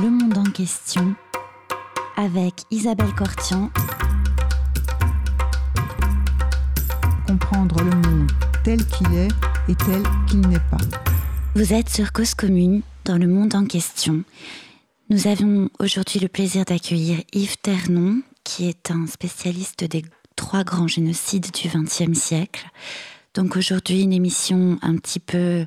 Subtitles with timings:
[0.00, 1.14] Le monde en question
[2.16, 3.70] avec Isabelle Cortian.
[7.26, 8.30] Comprendre le monde
[8.64, 9.28] tel qu'il est
[9.68, 10.78] et tel qu'il n'est pas.
[11.54, 14.24] Vous êtes sur Cause Commune dans le monde en question.
[15.10, 20.04] Nous avons aujourd'hui le plaisir d'accueillir Yves Ternon, qui est un spécialiste des
[20.36, 22.66] trois grands génocides du XXe siècle.
[23.34, 25.66] Donc aujourd'hui, une émission un petit peu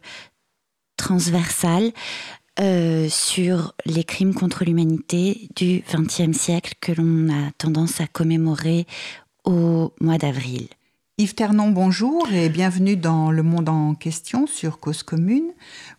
[0.98, 1.92] transversale
[2.60, 8.88] euh, sur les crimes contre l'humanité du XXe siècle que l'on a tendance à commémorer
[9.44, 10.68] au mois d'avril.
[11.18, 15.52] Yves Ternon, bonjour et bienvenue dans Le Monde en question sur Cause Commune.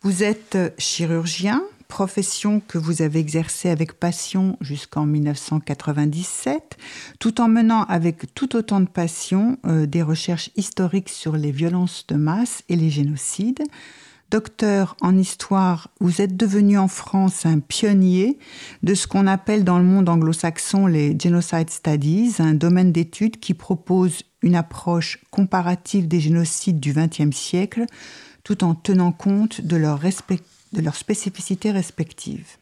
[0.03, 6.77] Vous êtes chirurgien, profession que vous avez exercée avec passion jusqu'en 1997,
[7.19, 12.07] tout en menant avec tout autant de passion euh, des recherches historiques sur les violences
[12.07, 13.63] de masse et les génocides.
[14.29, 18.39] Docteur en histoire, vous êtes devenu en France un pionnier
[18.83, 23.55] de ce qu'on appelle dans le monde anglo-saxon les Genocide Studies, un domaine d'études qui
[23.55, 27.87] propose une approche comparative des génocides du XXe siècle
[28.43, 32.57] tout en tenant compte de leurs spécificités respectives.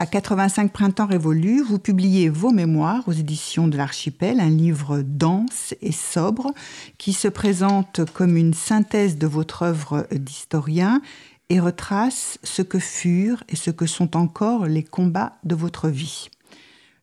[0.00, 5.74] À 85 printemps révolus, vous publiez vos mémoires aux éditions de l'Archipel, un livre dense
[5.82, 6.52] et sobre
[6.98, 11.02] qui se présente comme une synthèse de votre œuvre d'historien
[11.48, 16.28] et retrace ce que furent et ce que sont encore les combats de votre vie.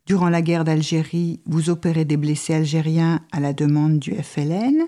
[0.06, 4.86] Durant la guerre d'Algérie, vous opérez des blessés algériens à la demande du FLN,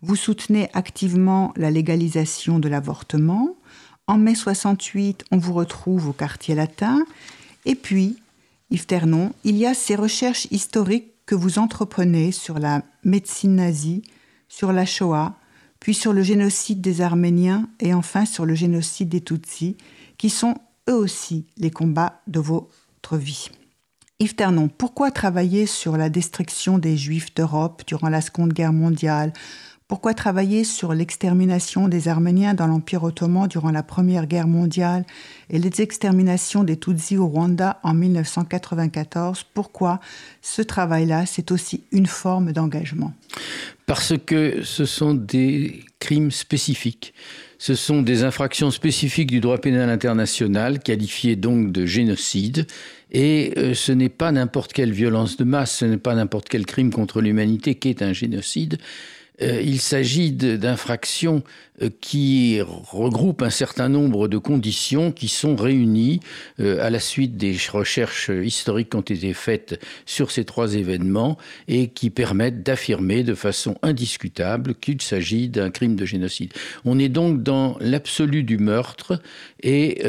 [0.00, 3.54] vous soutenez activement la légalisation de l'avortement,
[4.06, 7.04] en mai 68, on vous retrouve au quartier latin.
[7.64, 8.16] Et puis,
[8.70, 14.02] Yves Ternon, il y a ces recherches historiques que vous entreprenez sur la médecine nazie,
[14.48, 15.36] sur la Shoah,
[15.78, 19.76] puis sur le génocide des Arméniens et enfin sur le génocide des Tutsis,
[20.18, 20.56] qui sont
[20.88, 23.50] eux aussi les combats de votre vie.
[24.18, 29.32] Yves Ternon, pourquoi travailler sur la destruction des Juifs d'Europe durant la Seconde Guerre mondiale
[29.90, 35.04] pourquoi travailler sur l'extermination des Arméniens dans l'Empire ottoman durant la Première Guerre mondiale
[35.50, 39.98] et les exterminations des Tutsis au Rwanda en 1994 Pourquoi
[40.42, 43.12] ce travail-là, c'est aussi une forme d'engagement?
[43.86, 47.12] Parce que ce sont des crimes spécifiques.
[47.58, 52.68] Ce sont des infractions spécifiques du droit pénal international, qualifiées donc de génocide.
[53.10, 56.64] Et euh, ce n'est pas n'importe quelle violence de masse, ce n'est pas n'importe quel
[56.64, 58.78] crime contre l'humanité qui est un génocide.
[59.42, 61.42] Euh, il s'agit d'infractions
[61.82, 66.20] euh, qui regroupent un certain nombre de conditions qui sont réunies
[66.60, 71.38] euh, à la suite des recherches historiques qui ont été faites sur ces trois événements
[71.68, 76.52] et qui permettent d'affirmer de façon indiscutable qu'il s'agit d'un crime de génocide.
[76.84, 79.20] On est donc dans l'absolu du meurtre
[79.62, 80.02] et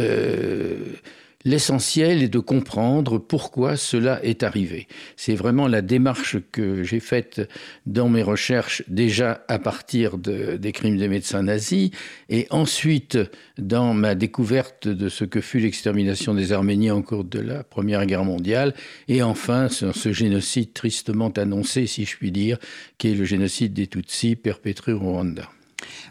[1.44, 4.88] L'essentiel est de comprendre pourquoi cela est arrivé.
[5.16, 7.42] C'est vraiment la démarche que j'ai faite
[7.86, 11.92] dans mes recherches déjà à partir des crimes des médecins nazis
[12.30, 13.18] et ensuite
[13.58, 18.06] dans ma découverte de ce que fut l'extermination des Arméniens au cours de la Première
[18.06, 18.74] Guerre mondiale
[19.08, 22.58] et enfin sur ce génocide tristement annoncé, si je puis dire,
[22.98, 25.50] qui est le génocide des Tutsis perpétré au Rwanda.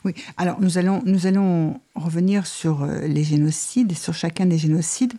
[0.05, 5.13] Oui, alors nous allons, nous allons revenir sur euh, les génocides sur chacun des génocides.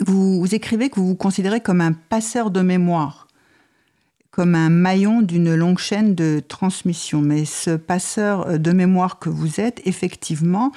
[0.00, 3.28] Vous, écrivez que vous vous considérez comme un passeur de mémoire,
[4.30, 7.20] comme un maillon d'une longue chaîne de transmission.
[7.20, 10.72] Mais ce passeur de mémoire que vous êtes, effectivement,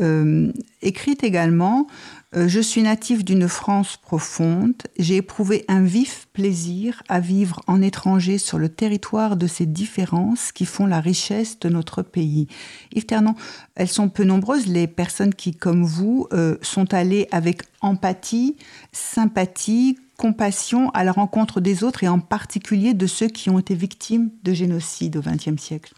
[0.00, 7.02] euh, écrit également euh, Je suis natif d'une France profonde, j'ai éprouvé un vif plaisir
[7.08, 11.68] à vivre en étranger sur le territoire de ces différences qui font la richesse de
[11.68, 12.48] notre pays.
[12.92, 13.36] Yves Ternon,
[13.76, 18.56] elles sont peu nombreuses, les personnes qui, comme vous, euh, sont allées avec empathie,
[18.90, 23.74] sympathie, compassion à la rencontre des autres et en particulier de ceux qui ont été
[23.76, 25.94] victimes de génocide au XXe siècle.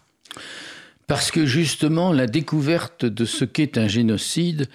[1.07, 4.67] Parce que justement, la découverte de ce qu'est un génocide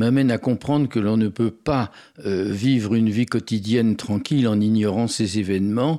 [0.00, 1.92] m'amène à comprendre que l'on ne peut pas
[2.24, 5.98] euh, vivre une vie quotidienne tranquille en ignorant ces événements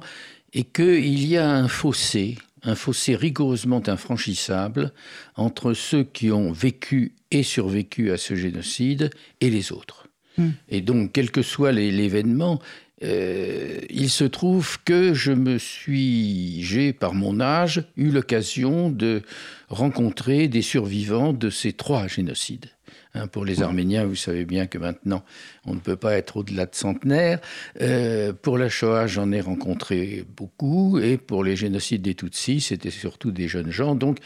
[0.53, 4.91] et qu'il y a un fossé, un fossé rigoureusement infranchissable
[5.35, 10.07] entre ceux qui ont vécu et survécu à ce génocide et les autres.
[10.39, 10.49] Hmm.
[10.69, 12.59] Et donc, quel que soit l'événement,
[13.03, 19.21] euh, il se trouve que je me suis, j'ai par mon âge, eu l'occasion de
[19.69, 22.71] rencontrer des survivants de ces trois génocides.
[23.13, 25.23] Hein, pour les Arméniens, vous savez bien que maintenant,
[25.65, 27.39] on ne peut pas être au-delà de centenaire.
[27.81, 30.97] Euh, pour la Shoah, j'en ai rencontré beaucoup.
[30.97, 33.95] Et pour les génocides des Tutsis, c'était surtout des jeunes gens.
[33.95, 34.19] Donc,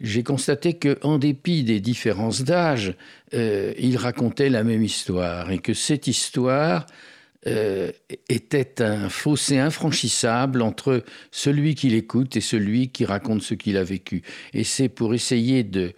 [0.00, 2.94] j'ai constaté qu'en dépit des différences d'âge,
[3.32, 5.50] euh, ils racontaient la même histoire.
[5.50, 6.86] Et que cette histoire
[7.46, 7.92] euh,
[8.28, 13.84] était un fossé infranchissable entre celui qui l'écoute et celui qui raconte ce qu'il a
[13.84, 14.22] vécu.
[14.52, 15.92] Et c'est pour essayer de,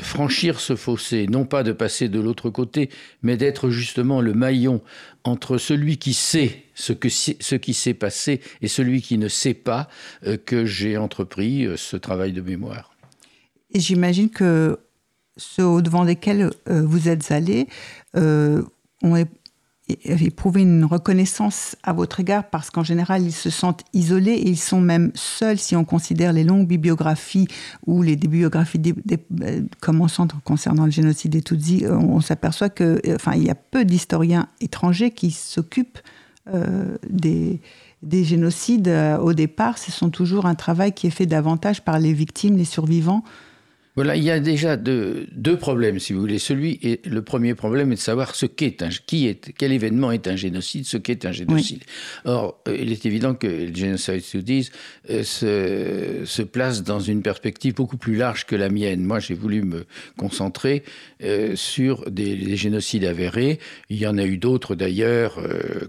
[0.00, 2.88] franchir ce fossé, non pas de passer de l'autre côté,
[3.22, 4.80] mais d'être justement le maillon
[5.24, 9.88] entre celui qui sait ce, qui s'est passé et celui qui ne sait pas,
[10.26, 12.94] euh, que j'ai entrepris euh, ce travail de mémoire.
[13.70, 14.78] Et j'imagine que
[15.36, 17.66] ceux au-devant desquels vous êtes allés
[18.14, 19.16] ont
[19.88, 24.58] éprouvé une reconnaissance à votre égard parce qu'en général, ils se sentent isolés et ils
[24.58, 27.46] sont même seuls si on considère les longues bibliographies
[27.86, 28.94] ou les bibliographies des,
[29.42, 31.84] euh, commençant concernant le génocide des Tutsis.
[31.84, 35.98] Euh, on, s'aperçoit que, euh, enfin, il y a peu d'historiens étrangers qui s'occupent
[37.10, 37.60] des,
[38.04, 38.88] des génocides.
[39.20, 42.64] au départ, ce sont toujours un travail qui est fait davantage par les victimes, les
[42.64, 43.24] survivants,
[43.96, 46.38] voilà, il y a déjà deux, deux, problèmes, si vous voulez.
[46.38, 50.12] Celui et le premier problème est de savoir ce qu'est un, qui est, quel événement
[50.12, 51.82] est un génocide, ce qu'est un génocide.
[52.26, 54.68] Or, euh, il est évident que le Genocide Studies
[55.08, 59.02] euh, se, se, place dans une perspective beaucoup plus large que la mienne.
[59.02, 59.86] Moi, j'ai voulu me
[60.18, 60.84] concentrer
[61.22, 63.58] euh, sur des, génocides avérés.
[63.88, 65.40] Il y en a eu d'autres d'ailleurs,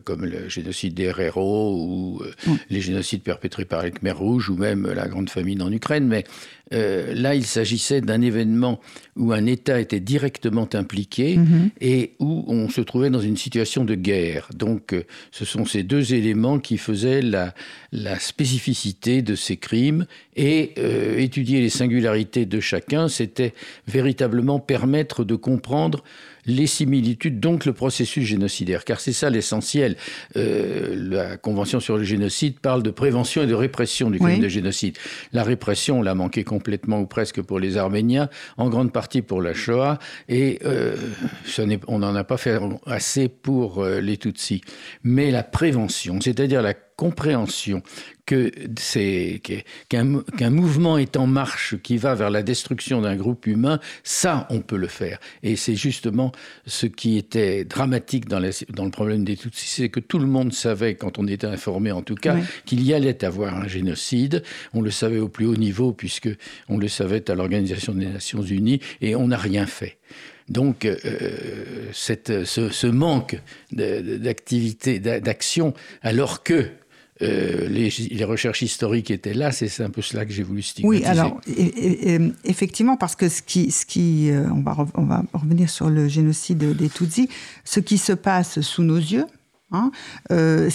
[0.06, 2.22] comme le génocide des Herero ou
[2.70, 6.08] les génocides perpétrés par les Khmer Rouges ou même la grande famine en Ukraine.
[6.08, 6.24] Mais
[6.74, 8.80] euh, là, il s'agissait d'un événement
[9.16, 11.70] où un État était directement impliqué mhm.
[11.80, 14.50] et où on se trouvait dans une situation de guerre.
[14.54, 17.54] Donc, euh, ce sont ces deux éléments qui faisaient la,
[18.20, 20.06] spécificité de ces crimes
[20.36, 23.54] et euh, étudier les singularités de chacun, c'était
[23.88, 26.04] véritablement permettre de comprendre
[26.48, 29.96] les similitudes, donc le processus génocidaire, car c'est ça l'essentiel.
[30.36, 34.48] Euh, la Convention sur le génocide parle de prévention et de répression du crime de
[34.48, 34.98] génocide.
[35.34, 39.42] La répression, on l'a manqué complètement ou presque pour les Arméniens, en grande partie pour
[39.42, 40.00] la Shoah,
[40.30, 40.96] et euh,
[41.88, 44.62] on n'en a pas fait assez pour euh, les Tutsis.
[45.04, 47.82] Mais la prévention, c'est-à-dire la compréhension
[48.26, 49.42] que c'est
[49.88, 54.60] qu'un mouvement est en marche qui va vers la destruction d'un groupe humain, ça on
[54.60, 55.20] peut le faire.
[55.44, 56.34] Et c'est justement
[56.66, 60.52] ce qui était dramatique dans, dans le problème des Tutsis, c'est que tout le monde
[60.52, 62.36] savait, quand on était informé en tout cas,
[62.66, 64.44] qu'il y allait avoir un génocide.
[64.74, 66.30] On le savait au plus haut niveau puisque
[66.68, 69.98] on le savait à l'Organisation des Nations Unies et on n'a rien fait.
[70.50, 70.98] Donc, euh,
[71.92, 73.38] cette, ce, ce, manque
[73.72, 76.70] d'activité, d'action, alors que
[77.22, 81.04] euh, les, recherches historiques étaient là, c'est un peu cela que j'ai voulu stigmatiser.
[81.04, 81.42] Oui, alors
[82.44, 86.08] effectivement, parce que ce qui, ce qui euh, on, va, on va revenir sur le
[86.08, 87.30] génocide des Tutsis,
[87.64, 89.26] ce qui se passe sous nos yeux,
[89.74, 89.92] Hein.
[90.32, 90.70] Euh,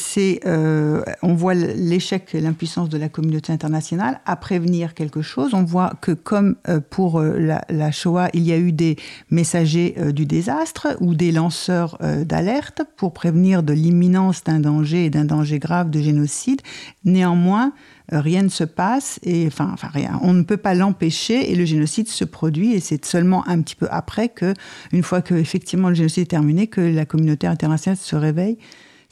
[0.45, 5.55] euh, on voit l'échec l'impuissance de la communauté internationale à prévenir quelque chose.
[5.55, 8.97] On voit que comme euh, pour la, Shoah, il y a eu des
[9.31, 15.25] messagers du désastre ou des lanceurs d'alerte pour prévenir de l'imminence d'un danger et d'un
[15.25, 16.61] danger grave de génocide.
[17.05, 17.73] Néanmoins,
[18.11, 20.19] rien ne se passe et enfin, enfin rien.
[20.23, 23.77] On ne peut pas l'empêcher et le génocide se produit et c'est seulement un petit
[23.77, 24.55] peu après que,
[24.93, 28.59] une fois que effectivement le génocide est terminé, que la communauté internationale se réveille.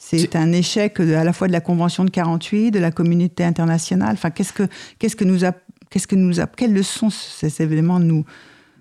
[0.03, 4.13] C'est un échec à la fois de la Convention de 48, de la communauté internationale.
[4.13, 4.63] Enfin, qu'est-ce que,
[4.97, 5.51] qu'est-ce que nous a,
[5.91, 8.25] qu'est-ce que nous a, quelles leçons ces événements nous,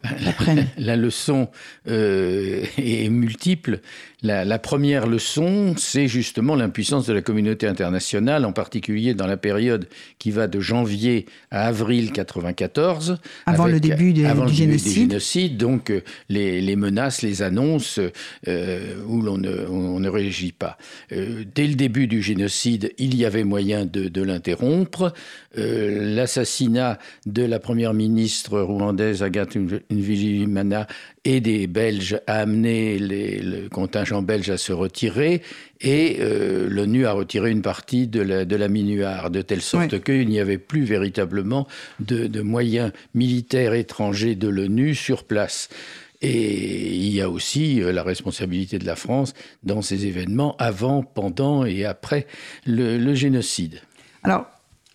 [0.26, 0.66] apprennent?
[0.78, 1.48] La leçon
[1.88, 3.80] euh, est multiple.
[4.22, 9.88] La, première leçon, c'est justement l'impuissance de la communauté internationale, en particulier dans la période
[10.18, 13.18] qui va de janvier à avril 94.
[13.46, 15.56] Avant le début, du, génocide.
[15.56, 17.98] Donc euh, les, menaces, les annonces
[18.46, 20.76] euh, où l'on ne, on ne réagit pas.
[21.12, 25.14] Euh, dès le début du génocide, il y avait moyen de, l'interrompre.
[25.56, 29.56] L'assassinat de la première ministre rwandaise Agathe
[29.90, 30.86] Nvilimana
[31.24, 35.42] et des Belges a amené le contingent belge à se retirer
[35.80, 40.02] et euh, l'ONU a retiré une partie de la, de la Minuar, de telle sorte
[40.02, 41.66] qu'il n'y avait plus véritablement
[42.00, 45.68] de, moyens militaires étrangers de l'ONU sur place.
[46.22, 51.02] Et il y a aussi euh, la responsabilité de la France dans ces événements avant,
[51.02, 52.26] pendant et après
[52.66, 53.80] le, le génocide.
[54.22, 54.46] Alors,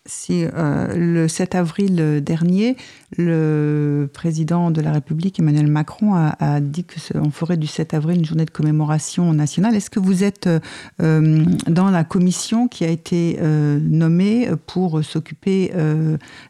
[0.06, 2.78] si euh, le 7 avril dernier,
[3.18, 8.26] le président de la République, Emmanuel Macron, a, dit qu'on ferait du 7 avril une
[8.26, 9.76] journée de commémoration nationale.
[9.76, 10.48] Est-ce que vous êtes
[11.02, 15.72] euh, dans la commission qui a été euh, nommée pour s'occuper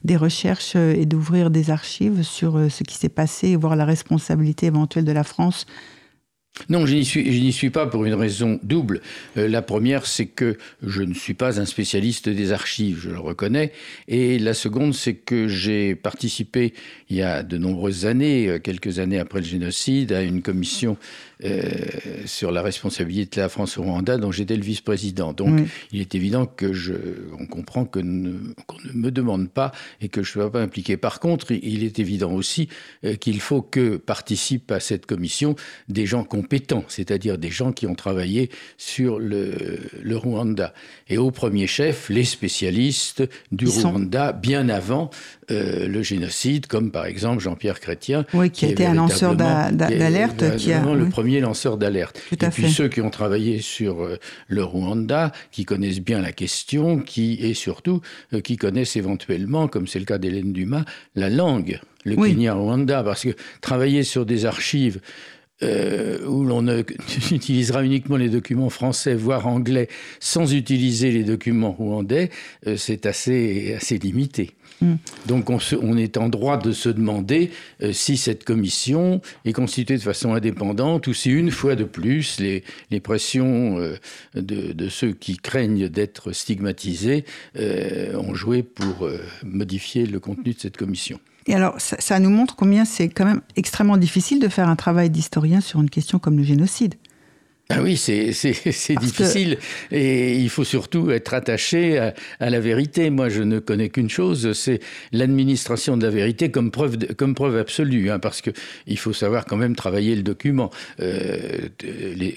[0.04, 4.68] des recherches et d'ouvrir des archives sur ce qui s'est passé et voir la responsabilité
[4.68, 5.66] éventuelle de la France
[6.70, 9.02] Non, je n'y suis, pas pour une raison double.
[9.38, 13.20] Euh, la première, c'est que je ne suis pas un spécialiste des archives, je le
[13.20, 13.74] reconnais.
[14.08, 16.74] Et la seconde, c'est que j'ai participé
[17.10, 20.98] il y a de nombreuses années, euh, quelques années après le génocide, à une commission
[22.26, 25.34] sur la responsabilité de la France au Rwanda, dont j'étais le vice-président.
[25.34, 25.60] Donc,
[25.92, 26.94] il est évident que je,
[27.40, 30.98] on comprend que qu'on ne me demande pas et que je ne sois pas impliqué.
[30.98, 32.70] Par contre, il est évident aussi
[33.04, 35.56] euh, qu'il faut que participent à cette commission
[35.88, 40.74] des gens compétents, c'est-à-dire des gens qui ont travaillé sur le, le, Rwanda.
[41.08, 45.10] Et au premier chef, les spécialistes du Rwanda, bien avant
[45.52, 48.26] euh, le génocide, comme par exemple Jean-Pierre Chrétien.
[48.34, 50.58] Oui, qui, était un lanceur d'alerte.
[50.58, 52.22] Qui a le premier lanceur d'alerte.
[52.32, 54.18] Et puis ceux qui ont travaillé sur euh,
[54.48, 58.02] le Rwanda, qui connaissent bien la question, qui et surtout
[58.34, 63.24] euh, qui connaissent éventuellement, comme c'est le cas d'Hélène Dumas, la langue, le Kenya-Rwanda, parce
[63.24, 65.00] que travailler sur des archives
[65.62, 66.68] où l'on
[67.32, 69.88] utilisera uniquement les documents français, voire anglais,
[70.20, 72.30] sans utiliser les documents rwandais,
[72.76, 74.52] c'est assez, assez limité.
[74.82, 74.96] Mm.
[75.28, 77.52] Donc on, est en droit de se demander
[77.82, 82.40] euh, si cette commission est constituée de façon indépendante ou si une fois de plus
[82.40, 82.64] les,
[83.00, 83.98] pressions euh,
[84.36, 87.26] de, ceux qui craignent d'être stigmatisés
[87.58, 89.10] euh, ont joué pour
[89.44, 91.20] modifier le contenu de cette commission.
[91.48, 95.10] Et alors, ça nous montre combien c'est quand même extrêmement difficile de faire un travail
[95.12, 96.96] d'historien sur une question comme le génocide.
[97.70, 98.30] Ah oui, c'est
[99.00, 99.58] difficile
[99.92, 103.10] et il faut surtout être attaché à, la vérité.
[103.10, 104.82] Moi, je ne connais qu'une chose, c'est
[105.12, 108.52] l'administration de la vérité comme preuve, comme preuve absolue, hein, parce que
[108.86, 110.70] il faut savoir quand même travailler le document.
[111.00, 111.70] Euh,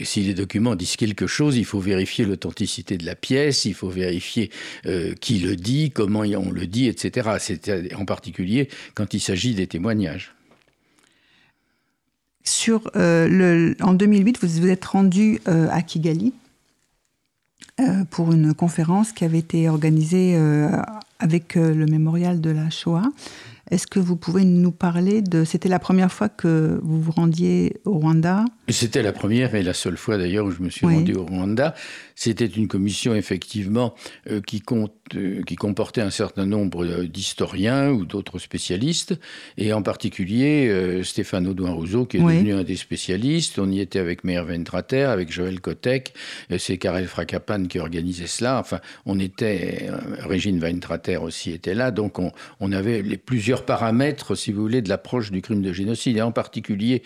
[0.02, 3.90] si les documents disent quelque chose, il faut vérifier l'authenticité de la pièce, il faut
[3.90, 4.50] vérifier
[4.86, 7.36] euh, qui le dit, comment on le dit, etc.
[7.38, 10.32] C'est en particulier quand il s'agit des témoignages.
[12.96, 16.32] Euh, en 2008, vous vous êtes rendu euh, à Kigali
[17.80, 20.36] euh, pour une conférence qui avait été organisée
[21.18, 23.10] avec le mémorial de la Shoah.
[23.70, 25.44] Est-ce que vous pouvez nous parler de...
[25.44, 28.44] C'était la première fois que vous vous rendiez au Rwanda?
[28.68, 31.74] C'était la première et la seule fois d'ailleurs où je me suis rendu au Rwanda.
[32.14, 33.94] C'était une commission effectivement
[34.28, 39.14] euh, qui, compte, euh, qui, comportait un certain nombre euh, d'historiens ou d'autres spécialistes,
[39.56, 43.58] et en particulier Stéphane Audouin Rousseau qui est devenu un des spécialistes.
[43.58, 46.12] On y était avec Meir Ventrater, avec Joël Kotek,
[46.58, 48.58] c'est Karel Frakapan qui organisait cela.
[48.58, 54.34] Enfin, on était, Régine Weintrater aussi était là, donc on, on avait les plusieurs paramètres,
[54.34, 57.02] si vous voulez, de l'approche du crime de génocide, et en particulier,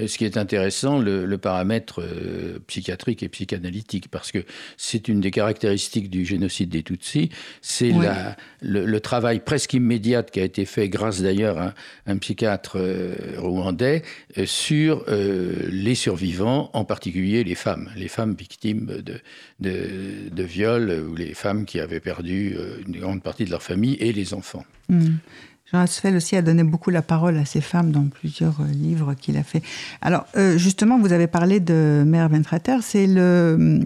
[0.00, 4.44] euh, ce qui est intéressant, le, paramètre euh, psychiatrique et psychanalytique, parce que
[4.76, 7.30] c'est une des caractéristiques du génocide des Tutsis,
[7.60, 7.92] c'est
[8.60, 11.74] le, travail presque immédiat qui a été fait, grâce d'ailleurs à
[12.06, 14.02] un psychiatre euh, rwandais,
[14.44, 19.20] sur les survivants, en particulier les femmes, les femmes victimes de,
[19.60, 22.56] de, de viols ou les femmes qui avaient perdu
[22.86, 24.64] une grande partie de leur famille et les enfants.
[24.88, 25.16] Mmh.
[25.70, 29.14] Jean Asfeld aussi a donné beaucoup la parole à ces femmes dans plusieurs euh, livres
[29.14, 29.62] qu'il a fait.
[30.02, 33.80] Alors, euh, justement, vous avez parlé de Mère Ventrater, c'est le,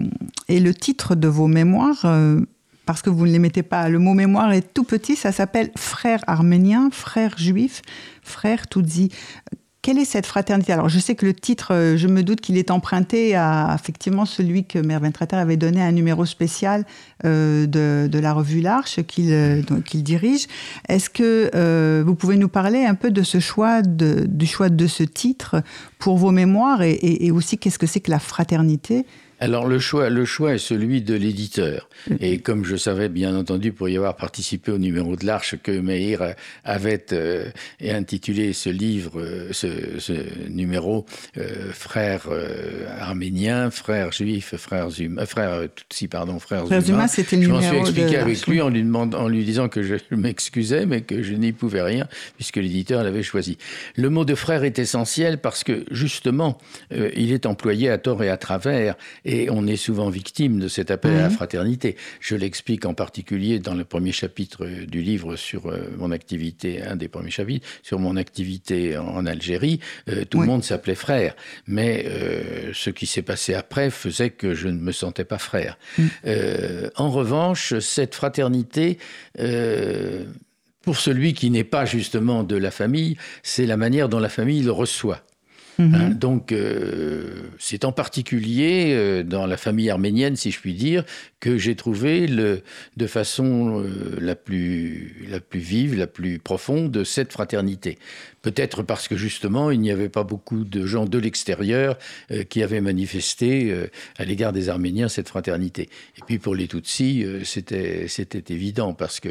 [0.49, 2.41] et le titre de vos mémoires, euh,
[2.85, 5.71] parce que vous ne les mettez pas, le mot mémoire est tout petit, ça s'appelle
[5.77, 7.83] Frère arménien, Frère juif,
[8.23, 9.11] Frère Tutsi
[9.88, 10.75] quelle est cette fraternité?
[10.75, 14.26] Alors, je sais que le titre, euh, je me doute qu'il est emprunté à effectivement
[14.26, 16.85] celui que Mervyn Trater avait donné à un numéro spécial
[17.25, 19.62] euh, de, la revue L'Arche qu'il euh,
[19.95, 20.47] dirige.
[20.90, 25.04] Est-ce que vous pouvez nous parler un peu de ce choix, du choix de ce
[25.04, 25.62] titre
[25.99, 29.07] pour vos mémoires et aussi qu'est-ce que c'est que la fraternité?
[29.40, 31.88] Alors le choix, le choix est celui de l'éditeur.
[32.21, 35.71] Et comme je savais bien entendu pour y avoir participé au numéro de l'Arche que
[35.71, 37.49] Meir avait euh,
[37.83, 42.28] intitulé ce livre, euh, ce, numéro, euh, frères
[42.99, 47.07] arméniens, frères juifs, frères humains, frères Tutsi, pardon, frères, humains.
[47.07, 49.83] c'était le je m'en suis expliqué avec lui en lui, demandant, en lui disant que
[49.83, 53.57] je m'excusais, mais que je n'y pouvais rien puisque l'éditeur l'avait choisi.
[53.97, 56.59] Le mot de frère est essentiel parce que justement,
[56.90, 58.97] il est employé à tort et à travers
[59.29, 61.97] et on est souvent victime de cet appel à la fraternité.
[62.19, 66.97] Je l'explique en particulier dans le premier chapitre du livre sur euh, mon activité, un
[66.97, 69.81] des premiers chapitres, sur mon activité en Algérie.
[70.09, 71.37] Euh, tout le monde s'appelait frère.
[71.67, 75.79] Mais euh, ce qui s'est passé après faisait que je ne me sentais pas frère.
[75.99, 76.07] Mm.
[76.97, 78.99] en revanche, cette fraternité
[80.83, 84.63] pour celui qui n'est pas justement de la famille, c'est la manière dont la famille
[84.63, 85.23] le reçoit.
[85.79, 85.95] Mhm.
[85.95, 91.05] Hein, donc, euh, c'est en particulier euh, dans la famille arménienne, si je puis dire,
[91.40, 92.62] que j'ai trouvé le,
[92.97, 97.99] de façon euh, la, plus, la plus vive, la plus profonde, cette fraternité.
[98.42, 101.99] Peut-être parce que justement, il n'y avait pas beaucoup de gens de l'extérieur
[102.30, 105.88] euh, qui avaient manifesté euh, à l'égard des Arméniens cette fraternité.
[106.16, 108.07] Et puis pour les Tutsis, c'était,
[108.49, 109.30] évident parce que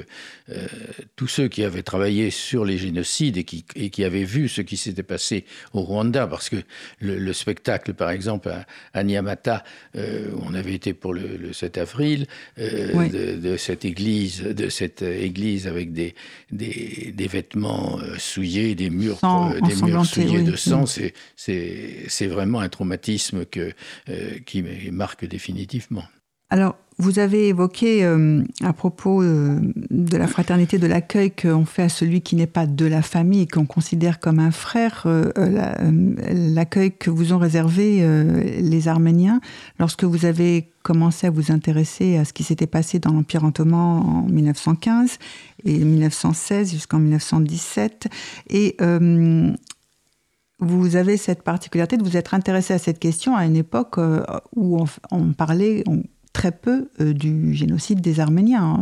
[1.16, 4.62] tous ceux qui avaient travaillé sur les génocides et qui, et qui avaient vu ce
[4.62, 6.58] qui s'était passé au Rwanda, parce que
[7.00, 9.64] le, spectacle, par exemple, à, à Nyamata,
[9.96, 16.16] on avait été pour le, 7 avril, de, cette église, de cette église avec des,
[16.52, 20.86] des, des vêtements souillés, des murs, euh, des murs souillés de sang,
[21.36, 23.74] c'est vraiment un traumatisme que,
[24.10, 26.04] euh, qui marque définitivement.
[26.50, 31.90] Alors, vous avez évoqué euh, à propos de la fraternité de l'accueil qu'on fait à
[31.90, 37.34] celui qui n'est pas de la famille, qu'on considère comme un frère, l'accueil que vous
[37.34, 38.02] ont réservé
[38.62, 39.42] les Arméniens
[39.80, 44.00] lorsque vous avez commencé à vous intéresser à ce qui s'était passé dans l'Empire ottoman
[44.06, 45.20] en 1915
[45.66, 48.08] et 1916 jusqu'en 1917.
[48.50, 49.52] Et euh,
[50.60, 54.24] vous avez cette particularité de vous être intéressé à cette question à une époque euh,
[54.56, 55.84] où on, parlait
[56.38, 58.80] très peu euh, du génocide des Arméniens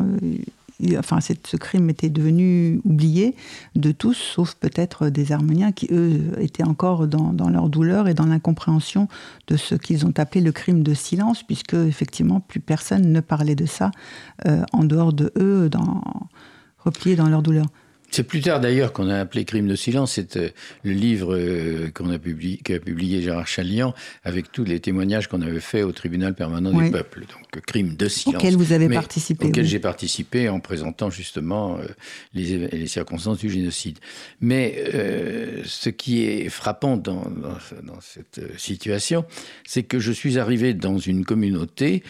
[0.97, 3.33] enfin, ce crime était devenu oublié
[3.75, 8.25] de tous, sauf peut-être des Arméniens qui, eux, étaient encore dans, leur douleur et dans
[8.25, 9.07] l'incompréhension
[9.47, 13.55] de ce qu'ils ont appelé le crime de silence, puisque, effectivement, plus personne ne parlait
[13.55, 13.91] de ça
[14.47, 15.69] euh, en dehors de eux,
[16.83, 17.67] repliés dans leur douleur.
[18.11, 20.13] C'est plus tard d'ailleurs qu'on a appelé Crime de silence.
[20.13, 20.49] C'est euh,
[20.83, 23.93] le livre euh, qu'on a publié, qu'a publié Gérard Chalian
[24.23, 27.21] avec tous les témoignages qu'on avait fait au tribunal permanent du peuple.
[27.21, 28.35] Donc Crime de silence.
[28.35, 29.47] Auquel vous avez participé.
[29.47, 31.87] Auquel j'ai participé en présentant justement euh,
[32.33, 33.99] les, les, circonstances du génocide.
[34.39, 34.83] Mais
[35.65, 39.25] ce qui est frappant dans, dans, dans cette situation,
[39.65, 42.03] c'est que je suis arrivé dans une communauté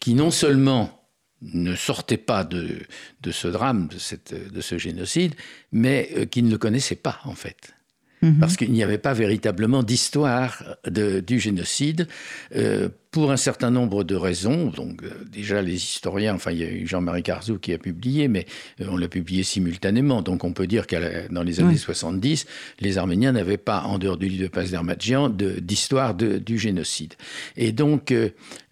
[0.00, 1.01] qui non seulement
[1.42, 2.78] ne sortait pas de,
[3.20, 5.34] de ce drame, de, cette, de ce génocide,
[5.72, 7.74] mais euh, qui ne le connaissait pas, en fait.
[8.22, 8.38] Mhm.
[8.38, 12.06] Parce qu'il n'y avait pas véritablement d'histoire du génocide
[12.54, 14.68] euh, pour un certain nombre de raisons.
[14.68, 18.26] Donc, euh, déjà, les historiens, enfin, il y a eu Jean-Marie Carzou qui a publié,
[18.26, 18.46] mais
[18.80, 20.22] on l'a publié simultanément.
[20.22, 22.46] Donc, on peut dire que dans les années 70,
[22.80, 27.14] les Arméniens n'avaient pas, en dehors du livre de Paz d'Armadjian, d'histoire du génocide.
[27.56, 28.12] Et donc,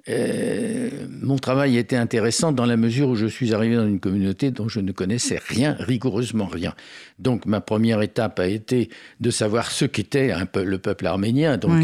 [0.08, 0.88] euh,
[1.20, 4.68] mon travail était intéressant dans la mesure où je suis arrivé dans une communauté dont
[4.68, 6.74] je ne connaissais rien, rigoureusement rien.
[7.18, 8.88] Donc ma première étape a été
[9.20, 11.82] de savoir ce qu'était le peuple arménien, donc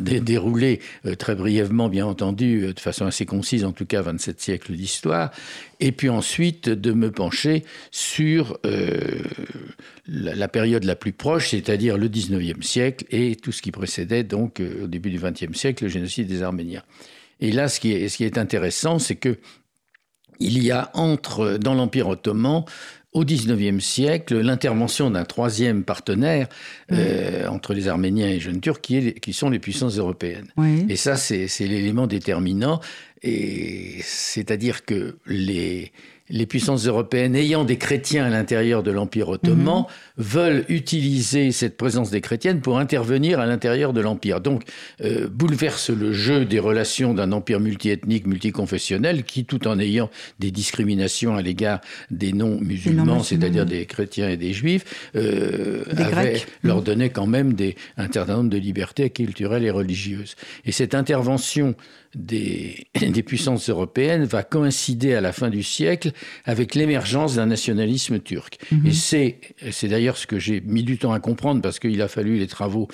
[0.00, 4.40] dérouler euh, très brièvement, bien entendu, euh, de façon assez concise, en tout cas 27
[4.40, 5.30] siècles d'histoire,
[5.80, 12.08] et puis ensuite de me pencher sur la, la, période la plus proche, c'est-à-dire le
[12.08, 16.26] 19e siècle et tout ce qui précédait donc au début du 20e siècle le génocide
[16.26, 16.82] des Arméniens.
[17.40, 19.38] Et là, ce qui est, ce qui est intéressant, c'est que
[20.38, 22.64] il y a entre, dans l'Empire ottoman,
[23.16, 26.48] au XIXe siècle, l'intervention d'un troisième partenaire
[26.92, 30.52] euh, entre les Arméniens et les jeunes Turcs, qui, qui sont les puissances européennes.
[30.88, 32.80] Et ça, c'est l'élément déterminant.
[33.22, 35.92] Et c'est-à-dire que les,
[36.28, 39.84] les puissances européennes ayant des chrétiens à l'intérieur de l'Empire ottoman mhm.
[40.16, 44.40] veulent utiliser cette présence des chrétiennes pour intervenir à l'intérieur de l'Empire.
[44.40, 44.64] Donc,
[45.02, 50.50] euh, bouleverse le jeu des relations d'un empire multiethnique, multiconfessionnel, qui, tout en ayant des
[50.50, 55.84] discriminations à l'égard des non-musulmans, c'est-à-dire des chrétiens et des juifs, euh,
[56.62, 60.34] leur donnait quand même des, un certain nombre de libertés culturelles et religieuses.
[60.64, 61.74] Et cette intervention
[62.16, 66.12] des, des, puissances européennes va coïncider à la fin du siècle
[66.44, 68.58] avec l'émergence d'un nationalisme turc.
[68.72, 68.86] Mhm.
[68.86, 69.38] Et c'est,
[69.70, 72.46] c'est d'ailleurs ce que j'ai mis du temps à comprendre parce qu'il a fallu les
[72.46, 72.88] travaux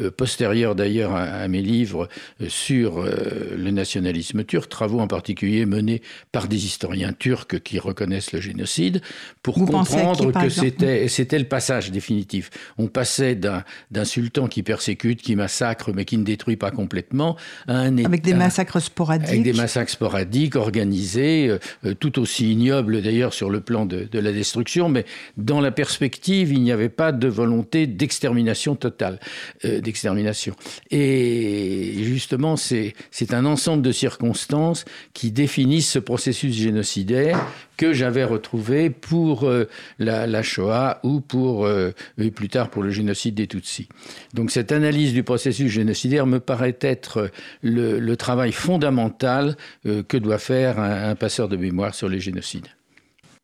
[0.00, 2.08] euh, postérieurs d'ailleurs à, mes livres
[2.42, 7.78] euh, sur euh, le nationalisme turc, travaux en particulier menés par des historiens turcs qui
[7.78, 9.00] reconnaissent le génocide,
[9.42, 12.50] pour comprendre que c'était, c'était le passage définitif.
[12.76, 17.36] On passait d'un, d'un sultan qui persécute, qui massacre, mais qui ne détruit pas complètement,
[17.66, 19.28] à un Avec des massacres sporadiques.
[19.28, 21.56] Avec des massacres sporadiques, organisés,
[22.00, 25.04] tout aussi ignobles d'ailleurs sur le plan de, la destruction, mais
[25.36, 29.18] dans la perspective, il n'y avait pas de volonté d'extermination totale
[29.64, 30.54] d'extermination.
[30.90, 32.94] Et justement, c'est
[33.32, 40.42] un ensemble de circonstances qui définissent ce processus génocidaire que j'avais retrouvé pour euh, la,
[40.42, 41.92] Shoah ou pour, euh,
[42.34, 43.88] plus tard pour le génocide des Tutsis.
[44.34, 47.30] Donc cette analyse du processus génocidaire me paraît être
[47.62, 52.68] le, travail fondamental euh, que doit faire un passeur de mémoire sur les génocides.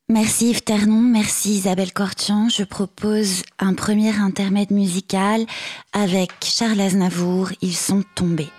[0.08, 2.48] Merci Yves Ternon, merci Isabelle Cortian.
[2.48, 5.46] Je propose un premier intermède musical
[5.92, 8.50] avec Charles Aznavour, Ils sont tombés.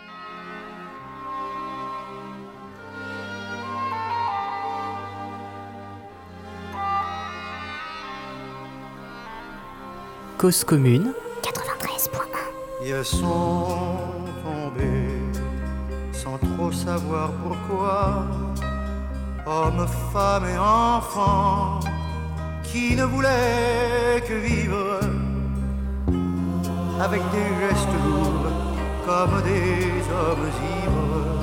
[10.39, 11.13] Cause commune
[11.44, 11.54] 93.1
[12.86, 14.12] Ils sont tombés sans
[16.71, 18.26] savoir pourquoi
[19.45, 21.80] hommes, femmes et enfants
[22.63, 24.99] qui ne voulaient que vivre
[27.02, 28.52] avec des gestes lourds
[29.06, 30.49] comme des hommes
[30.80, 31.41] ivres,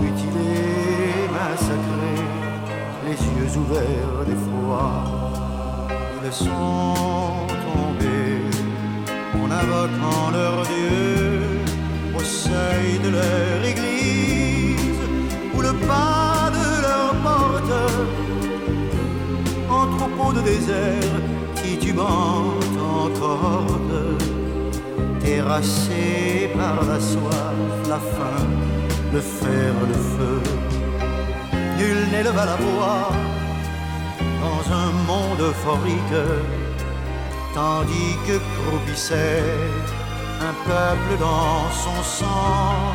[0.00, 2.26] mutilés, massacrés,
[3.06, 4.84] les yeux ouverts d'effroi.
[6.24, 8.50] Ils sont tombés
[9.34, 11.27] en invoquant leur Dieu
[12.28, 15.00] seuil de leur église
[15.54, 16.28] où le pas
[19.70, 21.14] en troupeau de désert
[21.54, 23.66] titubant encore
[25.20, 28.46] terrassé par la soif, la faim,
[29.12, 30.40] le fer, le feu.
[31.78, 33.10] Nul n'éleva la voix
[34.44, 36.20] dans un monde euphorique,
[37.54, 39.42] tandis que croupissait
[40.40, 42.94] un peuple dans son sang.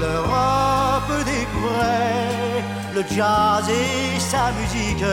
[0.00, 2.62] L'Europe découvrait
[2.94, 5.04] le jazz et sa musique,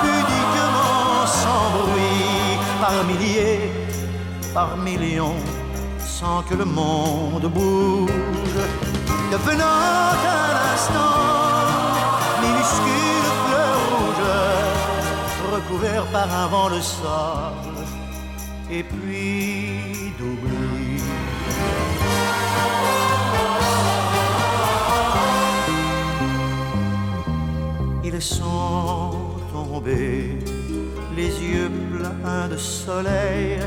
[0.00, 3.70] Pudiquement sans bruit, par milliers,
[4.52, 5.40] par millions,
[5.98, 8.43] sans que le monde bouge,
[9.34, 11.18] devenant un instant
[12.42, 13.14] minuscule
[15.54, 17.80] recouvert par un vent de sable
[18.70, 21.02] et puis d'oubli.
[28.04, 29.10] Ils sont
[29.52, 30.38] tombés,
[31.16, 33.58] les yeux pleins de soleil,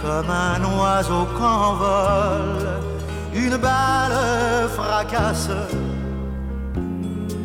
[0.00, 2.89] comme un oiseau qu'envole
[3.34, 5.50] une balle fracasse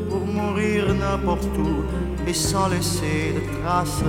[0.10, 1.84] pour mourir n'importe où
[2.28, 4.04] et sans laisser de traces,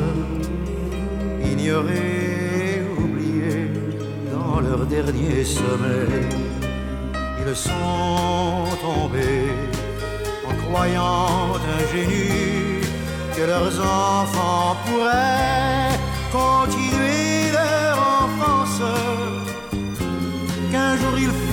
[1.45, 3.71] ignorés, oubliés
[4.33, 6.27] dans leur dernier sommeil.
[7.49, 9.53] Ils sont tombés
[10.49, 12.87] en croyant ingénus
[13.37, 15.97] que leurs enfants pourraient
[16.33, 16.96] continuer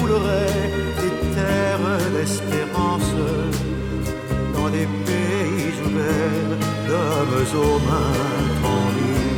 [0.07, 3.11] des terres d'espérance
[4.55, 8.19] dans des pays ouverts d'hommes aux mains
[8.61, 9.37] tendues.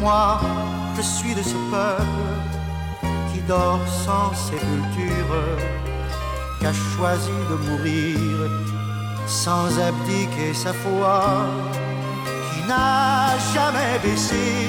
[0.00, 0.40] Moi,
[0.96, 2.24] je suis de ce peuple
[3.32, 5.34] qui dort sans sépulture,
[6.58, 8.18] qui a choisi de mourir
[9.26, 11.46] sans abdiquer sa foi,
[12.52, 14.68] qui n'a jamais baissé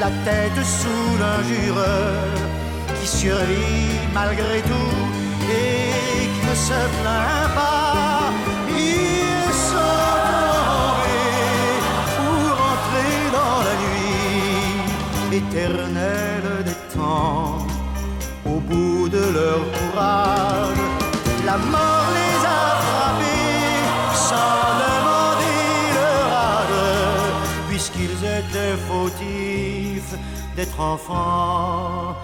[0.00, 1.84] la tête sous l'injure,
[3.02, 4.94] qui survit malgré tout
[5.50, 8.30] et qui ne se plaint pas.
[8.70, 10.12] Ils sont
[15.32, 17.66] éternelle des temps,
[18.44, 20.76] au bout de leur courage,
[21.46, 23.80] la mort les a frappés
[24.28, 25.62] sans demander
[25.98, 27.32] leur âge,
[27.68, 30.14] puisqu'ils étaient fautifs
[30.54, 32.14] d'être enfants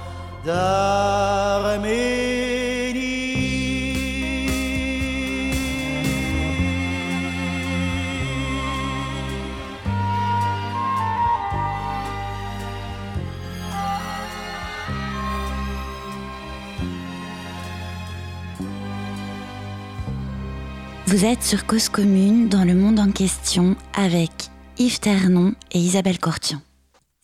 [21.07, 24.31] Vous êtes sur Cause Commune dans le monde en question avec
[24.79, 26.61] Yves Ternon et Isabelle Cortian.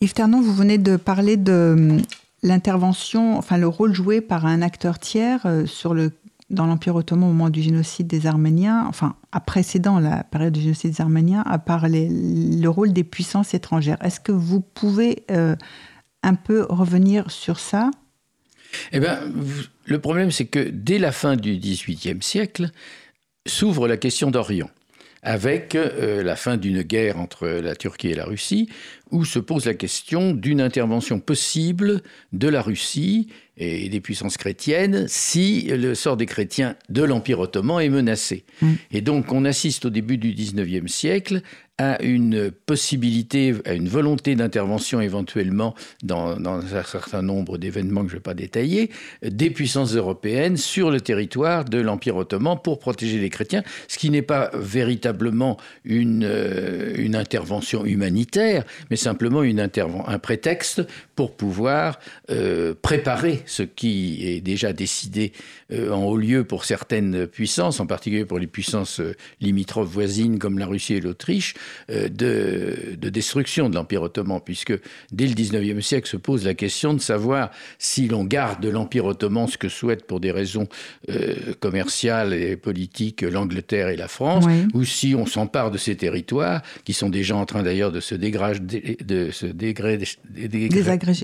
[0.00, 2.02] Yves Ternon, vous venez de parler de hum,
[2.44, 5.66] l'intervention, enfin le rôle joué par un acteur tiers euh,
[6.50, 10.60] dans l'Empire ottoman au moment du génocide des Arméniens, enfin à précédant la période du
[10.60, 13.96] génocide des Arméniens, à part le rôle des puissances étrangères.
[14.02, 15.56] Est-ce que vous pouvez euh,
[16.22, 17.90] un peu revenir sur ça?
[18.92, 19.20] Eh bien,
[19.86, 22.70] le problème, c'est que dès la fin du XVIIIe siècle,
[23.46, 24.68] s'ouvre la question d'Orient
[25.24, 28.68] avec euh, la fin d'une guerre entre la Turquie et la Russie,
[29.14, 35.06] où se pose la question d'une intervention possible de la Russie et des puissances chrétiennes
[35.06, 38.44] si le sort des chrétiens de l'Empire ottoman est menacé.
[38.60, 38.72] Mm.
[38.90, 41.42] Et donc on assiste au début du XIXe siècle
[41.76, 45.74] à une possibilité, à une volonté d'intervention éventuellement
[46.04, 48.90] dans, dans, un certain nombre d'événements que je ne vais pas détailler,
[49.22, 54.10] des puissances européennes sur le territoire de l'Empire ottoman pour protéger les chrétiens, ce qui
[54.10, 59.60] n'est pas véritablement une, euh, une intervention humanitaire, mais simplement une
[60.08, 60.82] un prétexte
[61.14, 61.98] pour pouvoir
[62.30, 65.32] euh, préparer ce qui est déjà décidé
[65.72, 70.38] euh, en haut lieu pour certaines puissances, en particulier pour les puissances euh, limitrophes voisines
[70.38, 71.54] comme la Russie et l'Autriche,
[71.90, 74.74] euh, de, de, destruction de l'Empire ottoman, puisque
[75.12, 79.06] dès le 19e siècle se pose la question de savoir si l'on garde de l'Empire
[79.06, 80.68] ottoman ce que souhaitent pour des raisons
[81.60, 84.66] commerciales et politiques l'Angleterre et la France, oui.
[84.74, 88.14] ou si on s'empare de ces territoires, qui sont déjà en train d'ailleurs de se
[88.14, 90.06] dégrader, de se dégréder,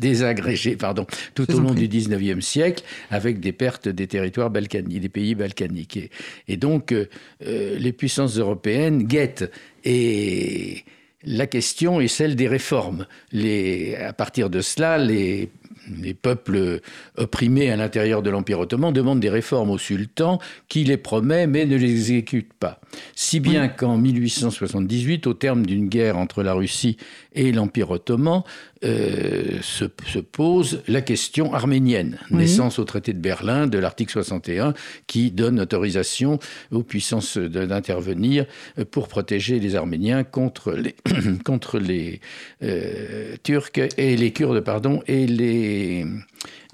[0.00, 5.08] désagréger pardon, tout au long du 19e siècle, avec des pertes des territoires balkaniques, des
[5.08, 5.96] pays balkaniques.
[5.96, 6.10] Et,
[6.48, 7.06] et donc, euh,
[7.40, 9.50] les puissances européennes guettent.
[9.84, 10.84] Et
[11.24, 13.06] la question est celle des réformes.
[13.32, 15.50] Les, à partir de cela, les,
[15.98, 16.80] les peuples
[17.16, 20.38] opprimés à l'intérieur de l'Empire ottoman demandent des réformes au sultan
[20.68, 22.80] qui les promet mais ne les exécute pas.
[23.14, 26.96] Si bien qu'en 1878, au terme d'une guerre entre la Russie
[27.34, 28.42] et l'Empire ottoman,
[28.82, 32.38] euh, se, se, pose la question arménienne, oui.
[32.38, 34.72] naissance au traité de Berlin de l'article 61
[35.06, 36.38] qui donne autorisation
[36.72, 38.46] aux puissances d'intervenir
[38.90, 40.94] pour protéger les Arméniens contre les,
[41.44, 42.20] contre les
[42.62, 46.06] euh, Turcs et les Kurdes pardon, et les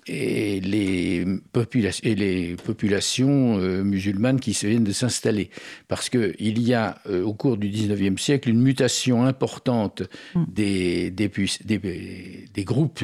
[0.09, 5.51] et les, popula et les populations euh, musulmanes qui se viennent de s'installer.
[5.89, 10.03] Parce qu'il y a, euh, au cours du 19e siècle, une mutation importante
[10.35, 10.45] mm.
[10.49, 11.31] des, des,
[11.65, 11.81] des,
[12.53, 13.03] des, groupes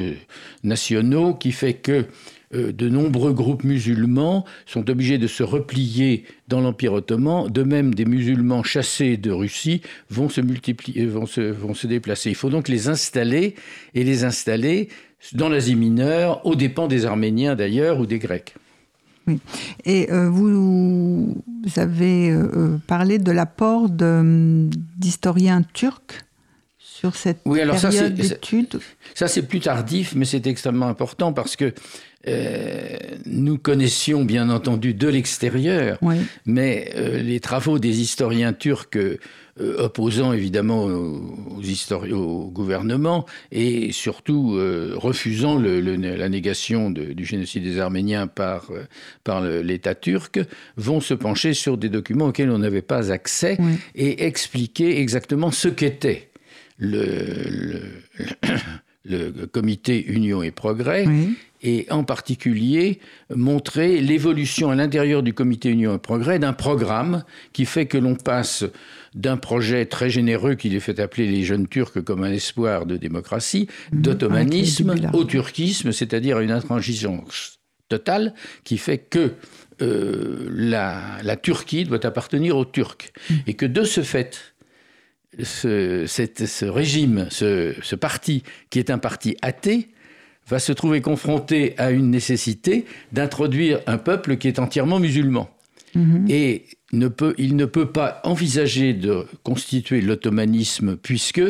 [0.62, 2.06] nationaux qui fait que
[2.54, 7.48] euh, de nombreux groupes musulmans sont obligés de se replier dans l'Empire ottoman.
[7.50, 12.30] De même, des musulmans chassés de Russie vont se, multiplier, vont se, vont se déplacer.
[12.30, 13.54] Il faut donc les installer
[13.94, 14.88] et les installer
[15.32, 18.54] dans l'Asie mineure, aux dépens des Arméniens d'ailleurs ou des Grecs.
[19.26, 19.38] Oui.
[19.85, 26.24] Et euh, vous, vous, avez euh, parlé de l'apport d'historiens turcs
[27.02, 28.80] sur cette oui, alors période d'études.
[29.14, 31.72] Ça, c'est plus tardif, mais c'est extrêmement important parce que
[32.28, 36.16] euh, nous connaissions bien entendu de l'extérieur, oui.
[36.46, 38.96] mais euh, les travaux des historiens turcs
[39.60, 41.20] euh, opposant évidemment aux,
[41.60, 47.78] aux, au gouvernement et surtout euh, refusant le, le, la négation de, du génocide des
[47.78, 48.84] Arméniens par, euh,
[49.24, 50.40] par l'État turc,
[50.78, 53.74] vont se pencher sur des documents auxquels on n'avait pas accès oui.
[53.94, 56.30] et expliquer exactement ce qu'était
[56.78, 57.82] le,
[59.04, 61.04] le, comité Union et Progrès.
[61.06, 62.98] Oui et en particulier
[63.34, 68.16] montrer l'évolution à l'intérieur du comité Union et Progrès d'un programme qui fait que l'on
[68.16, 68.64] passe
[69.14, 72.96] d'un projet très généreux qu'il est fait appeler les jeunes Turcs comme un espoir de
[72.96, 79.35] démocratie, mmh, d'ottomanisme au turquisme, c'est-à-dire une intransigeance totale qui fait que
[79.83, 83.35] euh, la, la, Turquie doit appartenir aux Turcs mmh.
[83.46, 84.55] et que de ce fait,
[85.42, 89.88] ce, cette, ce régime, ce, ce parti qui est un parti athée,
[90.48, 95.51] va se trouver confronté à une nécessité d'introduire un peuple qui est entièrement musulman.
[95.94, 96.27] Mmh.
[96.31, 101.42] Et ne peut, il ne peut pas envisager de constituer l'ottomanisme puisque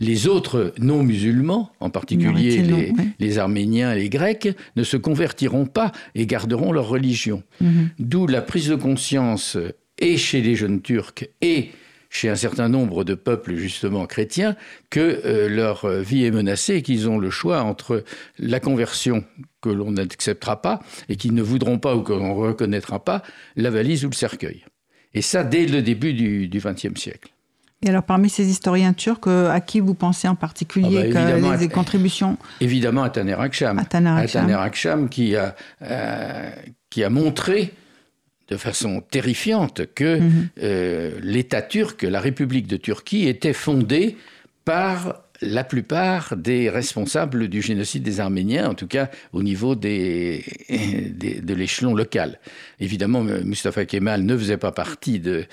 [0.00, 2.82] les autres non-musulmans, en particulier non,
[3.18, 7.42] les, Arméniens et les Grecs, ne se convertiront pas et garderont leur religion.
[7.60, 7.82] Mmh.
[7.98, 9.58] D'où la prise de conscience
[9.98, 11.68] et chez les jeunes Turcs et
[12.08, 14.56] chez un certain nombre de peuples justement chrétiens
[14.88, 18.02] que euh, leur vie est menacée et qu'ils ont le choix entre
[18.38, 19.24] la conversion
[19.60, 23.22] que l'on n'acceptera pas et qu'ils ne voudront pas ou que l'on ne reconnaîtra pas,
[23.54, 24.64] la valise ou le cercueil.
[25.14, 27.30] Et ça dès le début du XXe siècle.
[27.82, 31.56] Et alors, parmi ces historiens turcs, euh, à qui vous pensez en particulier ah bah,
[31.56, 33.78] que les contributions Évidemment, à Taner Aksham.
[33.78, 36.50] À Taner Aksham, Taner Aksham qui, a, euh,
[36.90, 37.72] qui a montré
[38.48, 40.48] de façon terrifiante que mmh.
[40.62, 44.18] euh, l'État turc, la République de Turquie, était fondée
[44.66, 50.40] par la plupart des responsables du génocide des Arméniens, en tout cas au niveau de
[51.54, 52.38] l'échelon local.
[52.78, 55.46] Évidemment, Mustafa Kemal ne faisait pas partie de,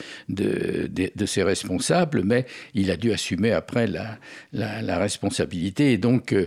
[1.26, 6.46] ces responsables, mais il a dû assumer après la, responsabilité et donc euh,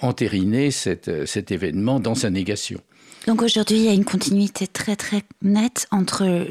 [0.00, 2.80] entériner cette, cet événement dans sa négation.
[3.26, 6.46] Donc aujourd'hui, il y a une continuité très très nette entre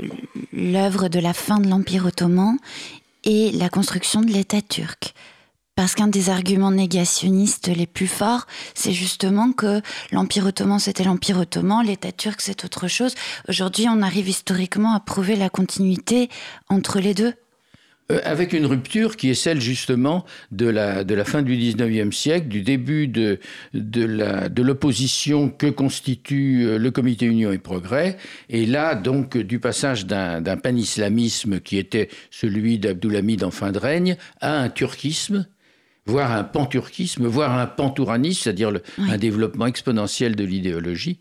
[0.53, 2.57] l'œuvre de la fin de l'Empire ottoman
[3.23, 5.13] et la construction de l'État turc.
[5.81, 11.39] Parce qu'un des arguments négationnistes les plus forts, c'est justement que l'Empire ottoman, c'était l'Empire
[11.39, 13.15] ottoman, l'État turc, c'est autre chose.
[13.49, 16.29] Aujourd'hui, on arrive historiquement à prouver la continuité
[16.69, 17.33] entre les deux.
[18.11, 22.11] Euh, avec une rupture qui est celle justement de la, de la fin du 19e
[22.11, 23.39] siècle, du début de,
[23.73, 28.17] de l'opposition que constitue euh, le Comité Union et Progrès,
[28.49, 34.15] et là donc du passage d'un pan-islamisme qui était celui d'Abdulhamid en fin de règne
[34.41, 35.47] à un turquisme
[36.11, 41.17] voire un panturquisme, voire un pantouраnisme, c'est-à-dire un développement exponentiel de l'idéologie,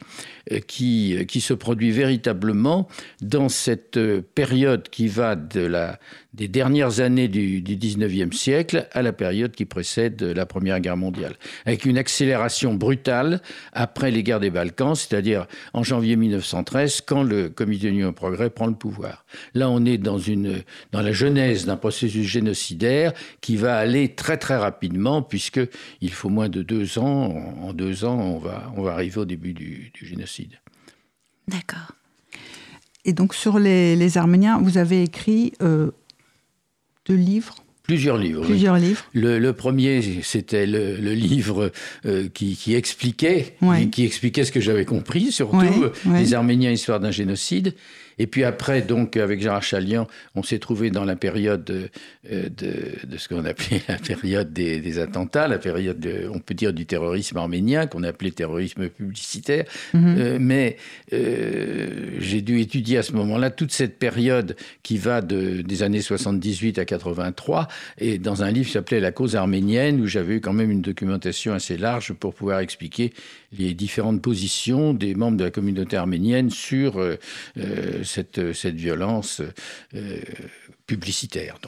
[0.58, 2.88] qui, euh, qui se produit véritablement
[3.20, 5.98] dans cette euh, période qui va de la,
[6.34, 10.96] des dernières années du, du 19e siècle à la période qui précède la Première Guerre
[10.96, 11.34] mondiale,
[11.66, 13.40] avec une accélération brutale
[13.72, 18.50] après les guerres des Balkans, c'est-à-dire en janvier 1913, quand le Comité d'Union au Progrès
[18.50, 19.24] prend le pouvoir.
[19.54, 24.36] Là, on est dans, une, dans la genèse d'un processus génocidaire qui va aller très
[24.36, 27.34] très rapidement, puisqu'il faut moins de deux ans.
[27.62, 30.39] En, deux ans, on va, on va arriver au début du génocide.
[31.48, 31.92] D'accord.
[33.04, 35.90] Et donc sur les, Arméniens, vous avez écrit euh,
[37.06, 37.56] deux livres?
[37.82, 38.44] Plusieurs livres.
[38.44, 39.04] Plusieurs livres.
[39.14, 41.72] Le, premier, c'était le, livre
[42.06, 43.56] euh, qui, expliquait,
[43.90, 47.74] qui, expliquait ce que j'avais compris, surtout les Arméniens, histoire d'un génocide.
[48.20, 51.88] Et puis après, donc, avec Gérard Chalian, on s'est trouvé dans la période de,
[52.30, 56.74] euh, de, ce qu'on appelait la période des, attentats, la période, de, on peut dire,
[56.74, 59.64] du terrorisme arménien, qu'on appelait terrorisme publicitaire.
[59.94, 60.16] Mhm.
[60.18, 60.76] Euh, mais
[61.14, 66.02] euh, j'ai dû étudier à ce moment-là toute cette période qui va de, des années
[66.02, 70.40] 78 à 83, et dans un livre qui s'appelait La cause arménienne, où j'avais eu
[70.42, 73.14] quand même une documentation assez large pour pouvoir expliquer
[73.52, 77.16] les différentes positions des membres de la communauté arménienne sur euh,
[77.58, 79.42] euh, cette, cette violence
[79.94, 80.20] euh,
[80.86, 81.58] publicitaire.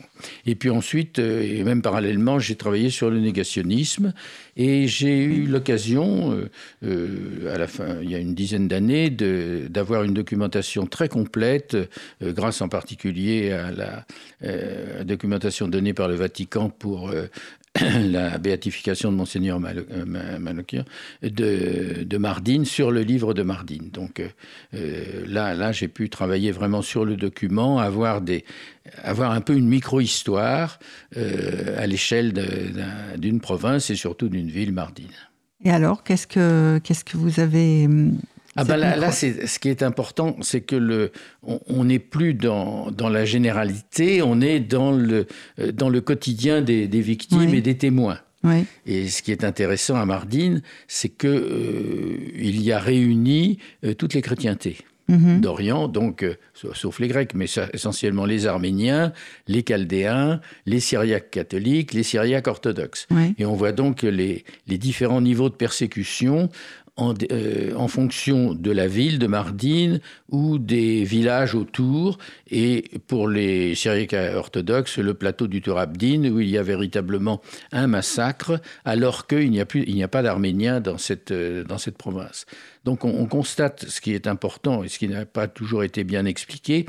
[0.47, 4.13] Et puis ensuite, et même parallèlement, j'ai travaillé sur le négationnisme
[4.57, 6.49] et j'ai eu l'occasion,
[6.83, 11.77] il y a une dizaine d'années, d'avoir une documentation très complète,
[12.21, 17.15] grâce en particulier à la documentation donnée par le Vatican pour
[17.81, 20.85] la béatification de Monseigneur Manokir,
[21.25, 23.89] euh, de, Mardine sur le livre de Mardine.
[23.91, 24.29] Donc euh,
[24.75, 30.79] euh, là, là j'ai pu travailler vraiment sur le document, avoir, un peu une micro-histoire
[31.17, 32.33] à l'échelle
[33.17, 35.07] d'une province et surtout d'une ville, Mardine.
[35.65, 38.19] Et alors, qu'est-ce que, qu'est-ce que vous avez hum,
[38.57, 41.11] ah ben là, ce qui est important, c'est que le,
[41.43, 45.27] on n'est plus dans, dans, la généralité, on est dans le,
[45.59, 48.19] euh, dans le quotidien des, des victimes et des témoins.
[48.45, 48.65] Oui.
[48.87, 53.95] Et ce qui est intéressant à Mardine, c'est que euh, il y a réuni euh,
[53.95, 54.79] toutes les chrétientés.
[55.09, 55.41] Mhm.
[55.41, 59.13] d'Orient, donc sauf les Grecs, mais essentiellement les Arméniens,
[59.49, 63.09] les Chaldéens, les Syriaques catholiques, les Syriaques orthodoxes.
[63.37, 66.49] Et on voit donc les, les différents niveaux de persécution
[67.01, 70.01] euh, en, fonction de la ville de Mardine
[70.31, 72.19] ou des villages autour.
[72.51, 77.41] Et pour les Syriaques orthodoxes, le plateau du Turabdin, où il y a véritablement
[77.73, 81.65] un massacre, alors qu'il n'y a, plus, il n'y a pas d'Arméniens dans cette, euh,
[81.65, 82.45] dans cette province.
[82.85, 86.27] Donc on, constate ce qui est important et ce qui n'a pas toujours été bien
[86.27, 86.85] expliqué,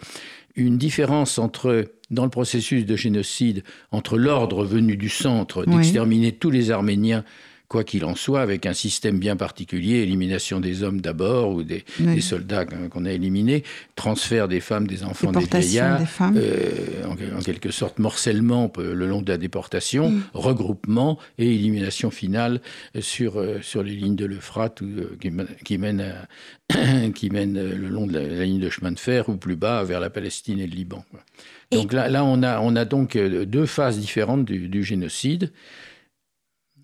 [0.56, 6.50] une différence entre dans le processus de génocide entre l'ordre venu du centre d'exterminer tous
[6.50, 7.24] les Arméniens
[7.74, 11.84] quoi qu'il en soit, avec un système bien particulier, élimination des hommes d'abord ou des,
[12.22, 13.64] soldats qu'on a éliminés,
[13.96, 16.70] transfert des femmes, des enfants, des vieillards, euh,
[17.08, 20.24] en, quelque sorte morcellement le long de la déportation, mm.
[20.36, 22.62] regroupement et élimination finale
[23.00, 25.32] sur, euh, sur les lignes de l'Euphrate euh, qui,
[25.66, 26.14] qui, mènent
[27.16, 30.12] qui le long de la, ligne de chemin de fer ou plus bas vers la
[30.12, 31.04] Palestine et le Liban.
[31.72, 35.52] Donc là, là on, a, on a donc deux phases différentes du, du génocide.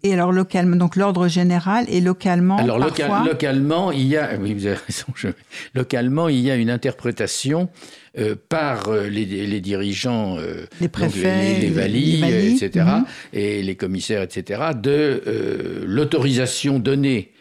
[0.04, 2.58] Et alors localement, donc l'ordre général et localement.
[2.58, 3.24] Alors parfois...
[3.26, 5.08] localement, il y a, oui, vous avez raison.
[5.16, 5.28] Je...
[5.76, 7.70] Localement, il y a une interprétation
[8.18, 13.06] euh, par euh, les, les, dirigeants, euh, les préfets, les, les, etc., mhm.
[13.34, 17.32] et les commissaires, etc., de euh, l'autorisation donnée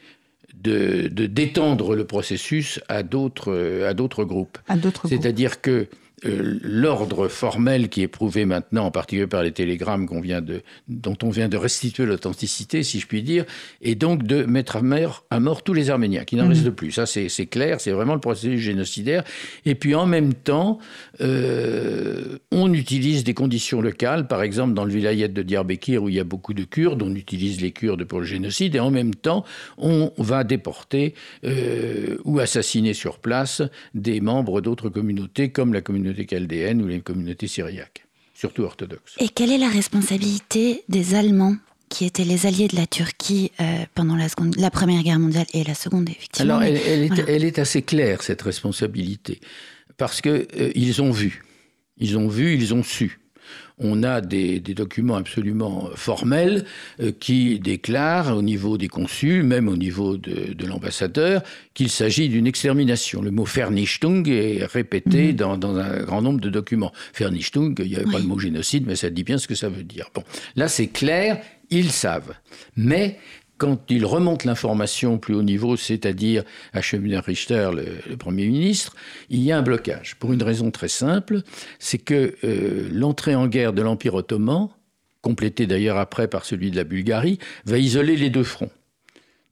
[0.60, 4.58] de, de d'étendre le processus à d'autres à d'autres groupes.
[4.66, 5.86] À d'autres C'est-à-dire que
[6.24, 10.62] euh, l'ordre formel qui est prouvé maintenant, en particulier par les télégrammes qu'on vient de,
[10.88, 13.44] dont on vient de restituer l'authenticité, si je puis dire,
[13.82, 16.48] est donc de mettre à mort, à mort tous les Arméniens, qui n'en mmh.
[16.48, 16.92] restent plus.
[16.92, 19.22] Ça, c'est clair, c'est vraiment le processus génocidaire.
[19.64, 20.78] Et puis en même temps,
[21.20, 26.16] euh, on utilise des conditions locales, par exemple dans le vilayet de Diyarbakir où il
[26.16, 29.14] y a beaucoup de Kurdes, on utilise les Kurdes pour le génocide, et en même
[29.14, 29.44] temps,
[29.76, 33.62] on va déporter euh, ou assassiner sur place
[33.94, 39.14] des membres d'autres communautés, comme la communauté communautés chaldéennes ou les communautés syriaques, surtout orthodoxes.
[39.18, 41.56] Et quelle est la responsabilité des Allemands
[41.88, 45.46] qui étaient les alliés de la Turquie euh, pendant la, seconde, la Première Guerre mondiale
[45.54, 46.58] et la Seconde, effectivement.
[46.58, 49.40] Alors, elle, est, elle est, assez claire, cette responsabilité,
[49.96, 51.42] parce qu'ils euh, ils ont vu,
[51.96, 53.20] ils ont vu, ils ont su.
[53.80, 56.64] On a des, documents absolument formels
[57.00, 61.42] euh, qui déclarent au niveau des consuls, même au niveau de, l'ambassadeur,
[61.74, 63.22] qu'il s'agit d'une extermination.
[63.22, 65.36] Le mot Vernichtung est répété mhm.
[65.36, 66.92] dans, un grand nombre de documents.
[67.16, 69.68] Vernichtung, il n'y avait pas le mot génocide, mais ça dit bien ce que ça
[69.68, 70.10] veut dire.
[70.14, 70.22] Bon,
[70.56, 72.34] là c'est clair, ils savent.
[72.76, 73.18] Mais
[73.58, 78.94] quand il remonte l'information plus haut niveau, c'est-à-dire à Schöner Richter, le, Premier ministre,
[79.28, 80.16] il y a un blocage.
[80.18, 81.42] Pour une raison très simple,
[81.78, 84.68] c'est que euh, l'entrée en guerre de l'Empire ottoman,
[85.20, 88.70] complétée d'ailleurs après par celui de la Bulgarie, va isoler les deux fronts.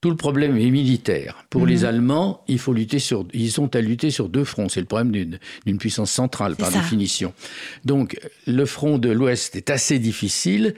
[0.00, 1.46] Tout le problème est militaire.
[1.50, 1.84] Pour les mhm.
[1.86, 4.68] Allemands, il faut lutter sur, ils ont à lutter sur deux fronts.
[4.68, 7.32] C'est le problème d'une puissance centrale, par définition.
[7.84, 10.74] Donc, le front de l'Ouest est assez difficile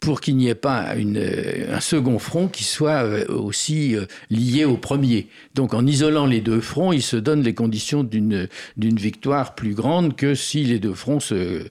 [0.00, 4.64] pour qu'il n'y ait pas euh, un second front qui soit euh, aussi euh, lié
[4.64, 5.28] au premier.
[5.54, 8.48] Donc en isolant les deux fronts, il se donne les conditions d'une
[8.78, 11.68] victoire plus grande que si les deux fronts se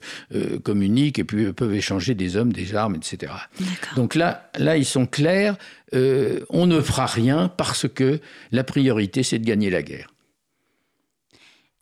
[0.62, 3.32] communiquent et puis peuvent échanger des hommes, des armes, etc.
[3.96, 5.56] Donc là, là, ils sont clairs,
[5.92, 8.20] on ne fera rien parce que
[8.52, 10.08] la priorité, c'est de gagner la guerre.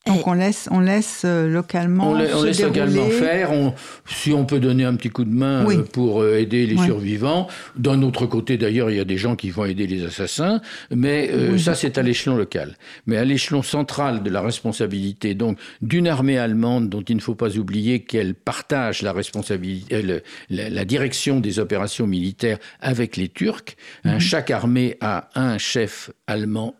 [0.08, 2.10] Donc on laisse, on laisse euh, localement.
[2.10, 3.50] On, laisse localement faire.
[4.06, 7.46] si on peut donner un petit coup de main euh, pour euh, aider les survivants.
[7.76, 10.60] D'un autre côté, d'ailleurs, il y a des gens qui vont aider les assassins.
[10.90, 12.76] Mais ça, c'est à l'échelon local.
[13.06, 17.34] Mais à l'échelon central de la responsabilité, donc d'une armée allemande dont il ne faut
[17.34, 23.76] pas oublier qu'elle partage la responsabilité, la, direction des opérations militaires avec les Turcs.
[24.04, 24.20] Hein, mhm.
[24.20, 26.74] chaque armée a un chef allemand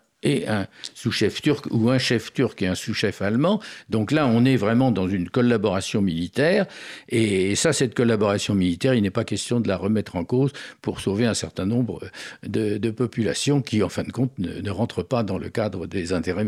[0.47, 3.61] un sous-chef turc ou un chef turc et un sous-chef allemand.
[3.89, 6.66] Donc là, on est vraiment dans une collaboration militaire.
[7.09, 10.53] Et ça, cette collaboration militaire, il n'est pas question de la remettre en cause
[10.83, 12.01] pour sauver un certain nombre
[12.47, 16.47] de, populations qui, en fin de compte, ne, rentrent pas dans le cadre des intérêts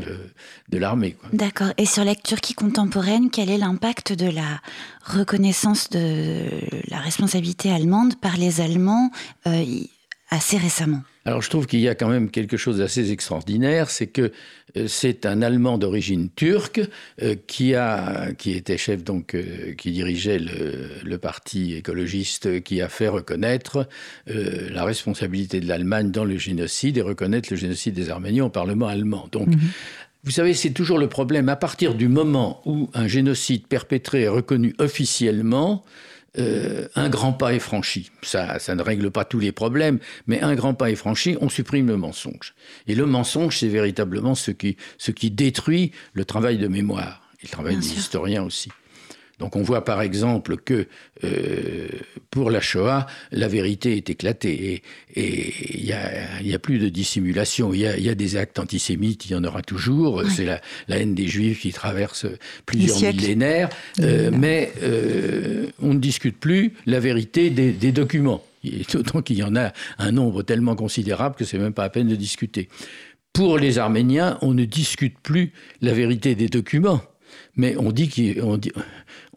[0.68, 1.16] de l'armée.
[1.32, 1.72] D'accord.
[1.78, 4.60] Et sur la Turquie contemporaine, quel est l'impact de la
[5.04, 6.44] reconnaissance de
[6.88, 9.10] la responsabilité allemande par les Allemands
[9.46, 9.64] euh,
[10.30, 11.02] assez récemment?
[11.26, 14.32] Alors je trouve qu'il y a quand même quelque chose d'assez extraordinaire, c'est que
[14.76, 16.80] euh, c'est un Allemand d'origine turque
[17.22, 22.88] euh, qui a, qui était chef donc, euh, qui dirigeait le, parti écologiste, qui a
[22.88, 23.86] fait reconnaître
[24.26, 28.86] la responsabilité de l'Allemagne dans le génocide et reconnaître le génocide des Arméniens au Parlement
[28.86, 29.28] allemand.
[29.30, 29.58] Donc mhm.
[30.22, 31.48] Vous savez, c'est toujours le problème.
[31.48, 35.82] À partir du moment où un génocide perpétré est reconnu officiellement,
[36.38, 38.10] euh, un grand pas est franchi.
[38.22, 41.48] Ça, ça ne règle pas tous les problèmes, mais un grand pas est franchi, on
[41.48, 42.54] supprime le mensonge.
[42.86, 47.46] Et le mensonge, c'est véritablement ce qui, ce qui détruit le travail de mémoire, et
[47.46, 48.70] le travail des historiens aussi.
[49.40, 50.86] Donc on voit par exemple que
[51.24, 51.88] euh,
[52.30, 54.82] pour la Shoah, la vérité est éclatée
[55.16, 55.84] et il
[56.44, 57.72] n'y a, plus de dissimulation.
[57.72, 60.22] Il y a, des actes antisémites, il y en aura toujours.
[60.28, 62.26] C'est la, haine des Juifs qui traverse
[62.66, 63.70] plusieurs millénaires.
[64.00, 68.44] Euh, mais euh, on ne discute plus la vérité des, des documents.
[68.92, 72.08] D'autant qu'il y en a un nombre tellement considérable que c'est même pas à peine
[72.08, 72.68] de discuter.
[73.32, 77.00] Pour les Arméniens, on ne discute plus la vérité des documents
[77.56, 78.58] mais on dit qu'on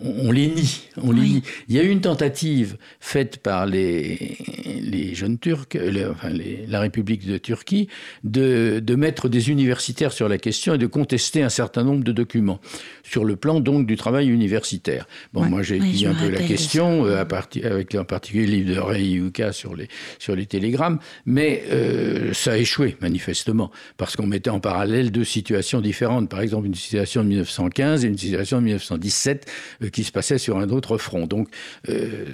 [0.04, 0.82] on, les nie.
[1.02, 1.44] On les nie.
[1.68, 4.38] Il y a eu une tentative faite par les,
[4.82, 5.78] les jeunes Turcs,
[6.12, 6.30] enfin
[6.68, 7.88] la République de Turquie,
[8.24, 12.12] de, de, mettre des universitaires sur la question et de contester un certain nombre de
[12.12, 12.60] documents
[13.04, 15.08] sur le plan donc du travail universitaire.
[15.34, 18.52] Bon, moi j'ai étudié un peu la question, euh, à partir, avec en particulier le
[18.52, 19.88] livre de Ray Yuka sur les,
[20.20, 25.24] sur les télégrammes, mais euh, ça a échoué manifestement, parce qu'on mettait en parallèle deux
[25.24, 26.30] situations différentes.
[26.30, 29.52] Par exemple, une situation de 1915 et une situation de 1917
[29.82, 31.26] euh, qui se passait sur un autre front.
[31.26, 31.48] Donc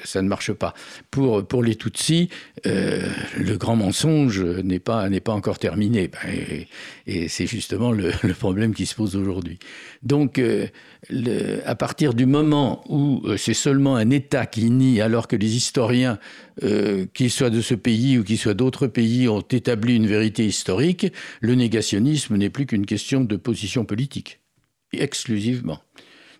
[0.04, 0.74] ça ne marche pas.
[1.12, 2.30] Pour, pour les Tutsis,
[2.66, 6.08] le grand mensonge n'est pas, pas encore terminé.
[6.08, 6.66] Ben,
[7.08, 9.60] et, c'est justement le, problème qui se pose aujourd'hui.
[10.02, 10.42] Donc
[11.66, 15.56] à partir du moment où euh, c'est seulement un État qui nie, alors que les
[15.56, 16.20] historiens,
[16.64, 20.46] euh, qu'ils soient de ce pays ou qu'ils soient d'autres pays, ont établi une vérité
[20.46, 21.08] historique,
[21.42, 24.40] le négationnisme n'est plus qu'une question de position politique,
[24.94, 25.80] exclusivement.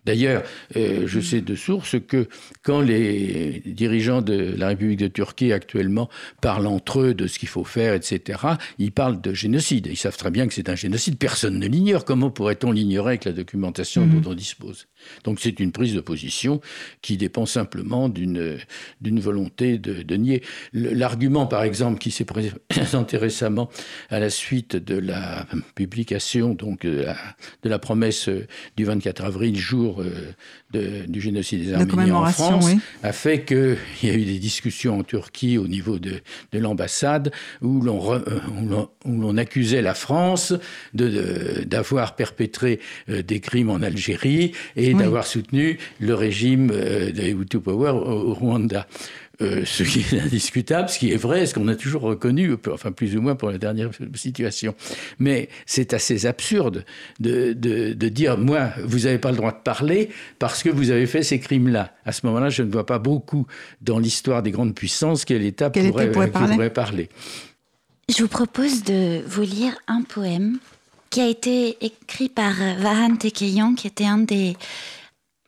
[0.04, 0.42] D'ailleurs,
[0.76, 2.28] euh, je sais de source que
[2.62, 6.08] quand les dirigeants de la République de Turquie actuellement
[6.40, 8.40] parlent entre eux de ce qu'il faut faire, etc.,
[8.78, 9.86] ils parlent de génocide.
[9.86, 11.18] Ils savent très bien que c'est un génocide.
[11.18, 12.04] Personne ne l'ignore.
[12.04, 14.20] Comment pourrait-on l'ignorer avec la documentation mhm.
[14.20, 14.86] dont on dispose?
[15.24, 16.60] Donc c'est une prise de position
[17.02, 18.60] qui dépend simplement d'une
[19.02, 20.42] volonté de, nier.
[20.72, 22.26] L'argument, par exemple, qui s'est
[22.68, 23.70] présenté récemment
[24.08, 27.16] à la suite de la publication donc, de la,
[27.62, 28.28] de la promesse
[28.76, 30.02] du 24 avril, jour
[30.72, 32.70] du génocide des Arméniens en France
[33.02, 36.20] a fait qu'il y a eu des discussions en Turquie au niveau de,
[36.52, 40.54] l'ambassade où l'on accusait la France
[40.94, 48.34] d'avoir perpétré des crimes en Algérie et d'avoir soutenu le régime de Hutu Power au
[48.34, 48.86] Rwanda.
[49.42, 52.92] Euh, ce qui est indiscutable, ce qui est vrai, ce qu'on a toujours reconnu, enfin
[52.92, 54.74] plus ou moins pour la dernière situation.
[55.18, 56.84] Mais c'est assez absurde
[57.20, 61.06] de, de, dire, moi, vous n'avez pas le droit de parler parce que vous avez
[61.06, 61.94] fait ces crimes-là.
[62.04, 63.46] À ce moment-là, je ne vois pas beaucoup
[63.80, 66.70] dans l'histoire des grandes puissances quel État pourrait, pourrait, parler.
[66.70, 67.08] parler.
[68.08, 70.58] Je vous propose de vous lire un poème
[71.08, 74.56] qui a été écrit par Vahan Tekeyan, qui était un des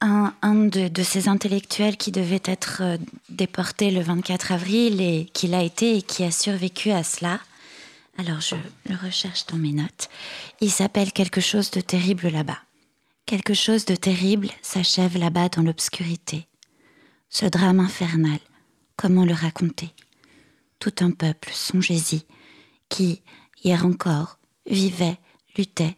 [0.03, 2.97] un, de, ces intellectuels qui devait être euh,
[3.29, 7.41] déporté le 24 avril et qui l'a été et qui a survécu à cela.
[8.19, 8.57] Alors je
[8.89, 10.09] le recherche dans mes notes.
[10.61, 12.59] Il s'appelle Quelque chose de terrible là-bas.
[13.27, 16.47] Quelque chose de terrible s'achève là-bas dans l'obscurité.
[17.31, 18.41] Ce drame infernal,
[18.97, 19.91] comment le raconter?
[20.81, 22.25] Tout un peuple, songez-y,
[22.89, 23.23] qui,
[23.63, 25.17] hier encore, vivait,
[25.57, 25.97] luttait,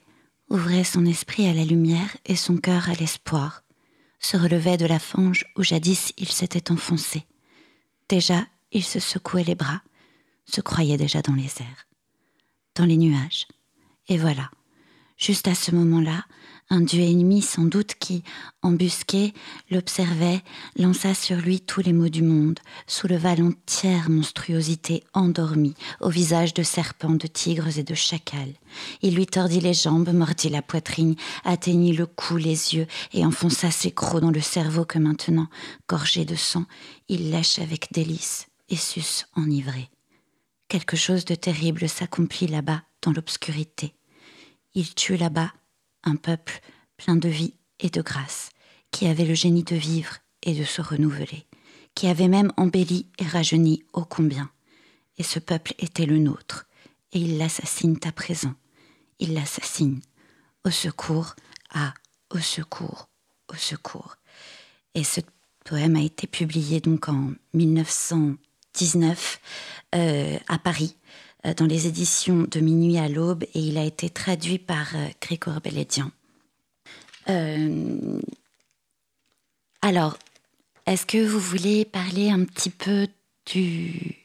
[0.51, 3.64] ouvrait son esprit à la lumière et son cœur à l'espoir
[4.25, 7.27] se relevait de la fange où jadis il s'était enfoncé.
[8.09, 9.83] Déjà, il se secouait les bras,
[10.47, 11.87] se croyait déjà dans les airs,
[12.75, 13.47] dans les nuages.
[14.09, 14.51] Et voilà,
[15.18, 16.25] juste à ce moment-là,
[16.71, 18.23] un dieu ennemi sans doute qui,
[18.62, 19.35] embusqué,
[19.71, 20.43] l'observait,
[20.77, 26.62] lança sur lui tous les maux du monde, souleva l'entière monstruosité endormie, au visage de
[26.62, 28.55] serpents, de tigres et de chacals.
[29.03, 33.71] Il lui tordit les jambes, mordit la poitrine, atteignit le cou, les yeux, et enfonça
[33.71, 35.49] ses crocs dans le cerveau que maintenant,
[35.89, 36.65] gorgé de sang,
[37.09, 39.91] il lèche avec délice et suce enivré.
[40.69, 43.95] Quelque chose de terrible s'accomplit là-bas, dans l'obscurité.
[44.75, 45.53] Il tue là-bas
[46.05, 46.61] un peuple
[46.97, 48.51] plein de vie et de grâce,
[48.91, 51.47] qui avait le génie de vivre et de se renouveler,
[51.95, 54.51] qui avait même embelli et rajeuni ô combien.
[55.19, 56.67] Et ce peuple était le nôtre,
[57.13, 58.55] et il l'assassine à présent.
[59.19, 60.01] Il l'assassine.
[60.65, 61.35] Au secours,
[61.71, 61.95] ah,
[62.31, 63.09] au secours,
[63.49, 64.17] au secours.
[64.95, 65.21] Et ce
[65.65, 69.41] poème a été publié donc en 1919
[69.95, 70.97] euh, à Paris
[71.53, 75.61] dans les éditions de Minuit à l'aube et il a été traduit par euh, Grégoire
[75.61, 76.11] Bellédian.
[77.29, 78.21] Euh,
[79.83, 80.19] alors,
[80.87, 83.07] est-ce que vous voulez parler un petit peu
[83.53, 84.17] du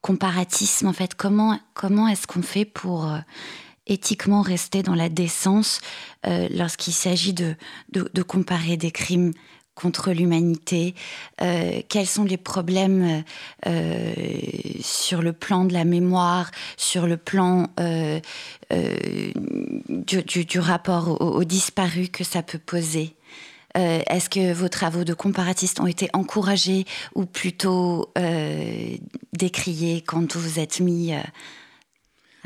[0.00, 1.14] comparatisme en fait?
[1.14, 3.08] Comment, comment est-ce qu'on fait pour
[3.86, 5.80] éthiquement rester dans la décence
[6.24, 7.56] lorsqu'il s'agit de,
[7.92, 9.32] de, comparer des crimes
[9.76, 10.94] contre l'humanité,
[11.42, 13.22] euh, quels sont les problèmes
[13.66, 14.12] euh,
[14.80, 18.18] sur le plan de la mémoire, sur le plan euh,
[19.88, 23.14] du, rapport aux, disparus que ça peut poser.
[23.74, 28.10] Est-ce que vos travaux de comparatistes ont été encouragés ou plutôt
[29.34, 31.12] décriés quand vous vous êtes mis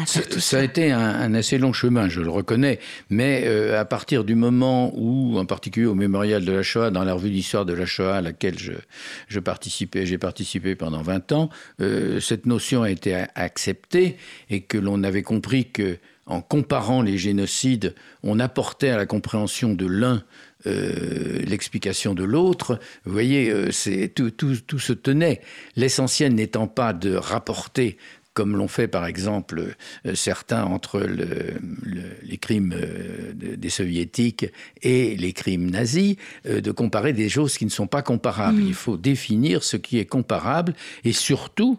[0.07, 2.79] ça, a été un, assez long chemin, je le reconnais,
[3.09, 7.05] mais euh, à partir du moment où, en particulier au mémorial de la Shoah, dans
[7.05, 11.51] la revue d'histoire de la Shoah à laquelle je, participais, j'ai participé pendant 20 ans,
[11.81, 14.17] euh, cette notion a été acceptée
[14.49, 19.73] et que l'on avait compris que en comparant les génocides, on apportait à la compréhension
[19.75, 20.23] de l'un
[20.67, 22.79] euh, l'explication de l'autre.
[23.05, 25.41] Vous voyez, c'est tout, tout, tout, se tenait.
[25.75, 27.99] L'essentiel n'étant pas de rapporter
[28.35, 29.75] comme l'ont fait par exemple
[30.07, 34.47] euh, certains entre les crimes euh, des soviétiques
[34.83, 36.17] et les crimes nazis,
[36.47, 38.61] euh, de comparer des choses qui ne sont pas comparables.
[38.61, 38.67] Mm.
[38.67, 40.75] Il faut définir ce qui est comparable
[41.05, 41.79] et surtout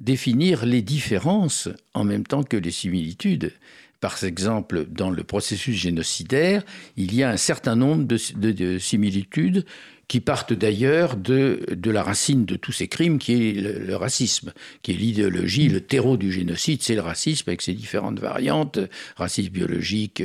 [0.00, 3.52] définir les différences en même temps que les similitudes.
[4.00, 6.62] Par exemple, dans le processus génocidaire,
[6.98, 9.64] il y a un certain nombre de similitudes
[10.08, 14.52] qui partent d'ailleurs de, de la racine de tous ces crimes, qui est le, racisme,
[14.82, 18.78] qui est l'idéologie, le terreau du génocide, c'est le racisme avec ses différentes variantes,
[19.16, 20.22] racisme biologique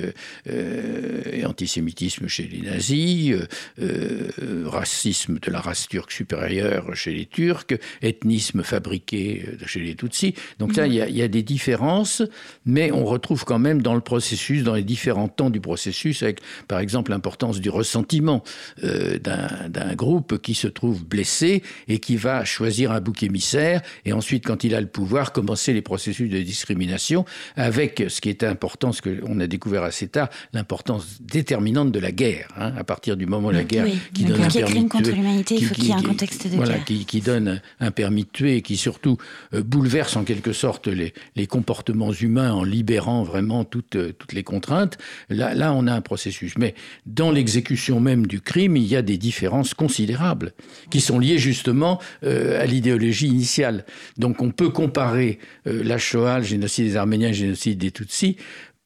[0.47, 3.47] euh, et antisémitisme chez les nazis, euh,
[3.81, 7.73] euh, racisme de la race turque supérieure chez les Turcs,
[8.03, 10.35] ethnisme fabriqué chez les Tutsis.
[10.59, 12.21] Donc là, il y a des différences,
[12.65, 16.39] mais on retrouve quand même dans le processus, dans les différents temps du processus, avec
[16.67, 18.43] par exemple l'importance du ressentiment
[18.81, 24.13] d'un d'un groupe qui se trouve blessé et qui va choisir un bouc émissaire et
[24.13, 28.43] ensuite, quand il a le pouvoir, commencer les processus de discrimination avec ce qui est
[28.43, 32.47] important, ce qu'on a découvert assez tard, l'importance déterminante de la guerre.
[32.57, 35.65] Hein, à partir du moment où la guerre qui donne un permis contre l'humanité, il
[35.65, 36.85] faut qu'il y ait un contexte de voilà, guerre.
[36.85, 39.17] Qui, qui, donne un permis de tuer et qui surtout
[39.53, 44.33] euh, bouleverse en quelque sorte les, les, comportements humains en libérant vraiment toutes, euh, toutes
[44.33, 44.97] les contraintes.
[45.29, 46.57] Là, là, on a un processus.
[46.57, 46.73] Mais
[47.05, 50.53] dans l'exécution même du crime, il y a des différences considérables
[50.89, 53.85] qui sont liées justement euh, à l'idéologie initiale.
[54.17, 58.37] Donc on peut comparer euh, la Shoah, le génocide des Arméniens, le génocide des Tutsis,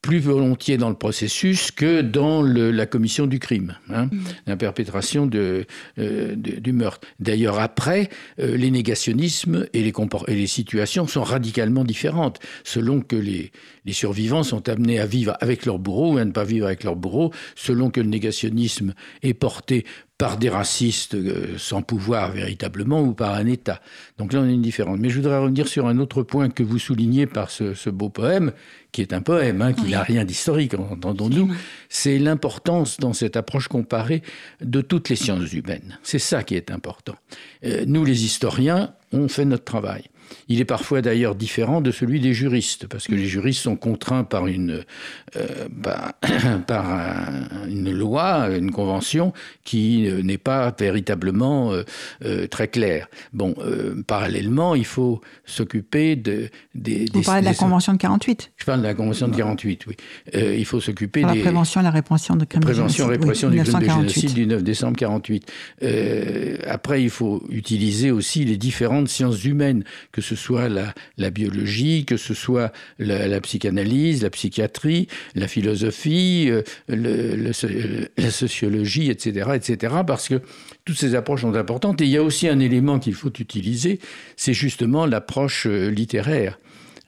[0.06, 4.20] plus volontiers dans le processus que dans le, la commission du crime, hein, mmh.
[4.46, 5.66] la perpétration de,
[5.98, 7.08] euh, de, du meurtre.
[7.20, 8.10] D'ailleurs, après,
[8.40, 9.94] euh, les négationnismes et les,
[10.28, 13.52] et les, situations sont radicalement différentes, selon que les,
[13.86, 16.84] les, survivants sont amenés à vivre avec leur bourreau ou à ne pas vivre avec
[16.84, 19.86] leur bourreau, selon que le négationnisme est porté
[20.18, 23.82] par des racistes euh, sans pouvoir véritablement ou par un État.
[24.18, 24.98] Donc là, on a une différence.
[25.00, 28.10] Mais je voudrais revenir sur un autre point que vous soulignez par ce, ce beau
[28.10, 28.54] poème,
[28.94, 29.92] qui est un poème, hein, qui oui.
[29.92, 31.54] n'a rien d'historique, entendons-nous,
[31.90, 34.22] c'est l'importance dans cette approche comparée
[34.62, 36.00] de toutes les sciences humaines.
[36.02, 37.16] C'est ça qui est important.
[37.66, 40.06] Euh, nous, les historiens, on fait notre travail.
[40.48, 44.24] Il est parfois d'ailleurs différent de celui des juristes, parce que les juristes sont contraints
[44.24, 44.84] par une,
[45.36, 46.14] euh, bah,
[46.68, 51.84] par un, une loi, une convention qui euh, n'est pas véritablement euh,
[52.24, 53.08] euh, très claire.
[53.34, 57.06] Bon, euh, parallèlement, il faut s'occuper de, des...
[57.12, 59.36] Vous des, parlez de la des, Convention de 48 Je parle de la Convention de
[59.36, 59.96] 48, oui.
[60.36, 61.28] Euh, il faut s'occuper des...
[61.28, 64.48] La prévention et la répression de crimes prévention, répression oui, du crime de génocide du
[64.48, 65.52] 9 décembre 48.
[66.68, 69.84] après, il faut utiliser aussi les différentes sciences humaines
[70.16, 75.50] que ce soit la, la biologie, que ce soit la, la, psychanalyse, la psychiatrie, la
[75.50, 80.42] philosophie, euh, le, le, la sociologie, etc., etc., parce que
[80.86, 82.00] toutes ces approches sont importantes.
[82.00, 84.00] Et il y a aussi un élément qu'il faut utiliser,
[84.38, 86.60] c'est justement l'approche euh, littéraire.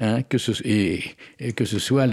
[0.01, 1.01] Hein, que ce, et,
[1.39, 2.08] et, que ce soit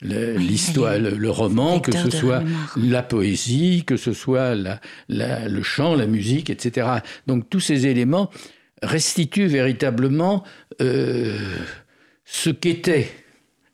[0.00, 2.42] l'histoire, le, le, le, roman, que ce soit
[2.76, 4.80] la poésie, que ce soit la,
[5.10, 6.86] la, le chant, la musique, etc.
[7.26, 8.30] Donc tous ces éléments
[8.82, 10.44] restitue véritablement
[10.80, 11.38] euh,
[12.24, 13.08] ce qu'était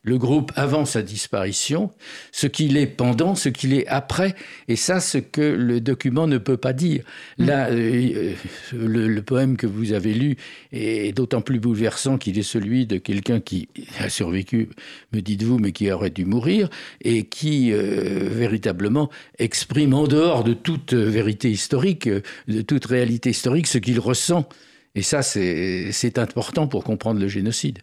[0.05, 1.91] le groupe avant sa disparition,
[2.31, 4.35] ce qu'il est pendant, ce qu'il est après,
[4.69, 7.05] et ça, ce que le document ne peut pas dire.
[7.39, 7.47] Mmh.
[7.47, 8.35] Là, euh,
[8.75, 10.37] le, le, poème que vous avez lu
[10.73, 14.69] est d'autant plus bouleversant qu'il est celui de quelqu'un qui a survécu,
[15.15, 16.69] me dites-vous, mais qui aurait dû mourir,
[17.01, 22.11] et qui euh, véritablement exprime en dehors de toute vérité historique,
[22.47, 24.47] de toute réalité historique, ce qu'il ressent.
[24.95, 27.81] Et ça, c'est important pour comprendre le génocide.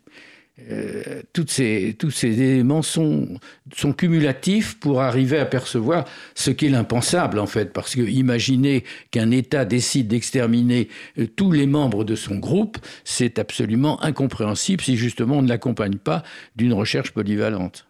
[0.70, 3.40] Euh, tous ces éléments sont,
[3.74, 6.06] sont cumulatifs pour arriver à percevoir
[6.36, 7.74] ce qu'est l'impensable, en fait.
[7.74, 13.40] Parce que imaginer qu'un État décide d'exterminer euh, tous les membres de son groupe, c'est
[13.40, 16.24] absolument incompréhensible si justement on ne l'accompagne pas
[16.56, 17.88] d'une recherche polyvalente.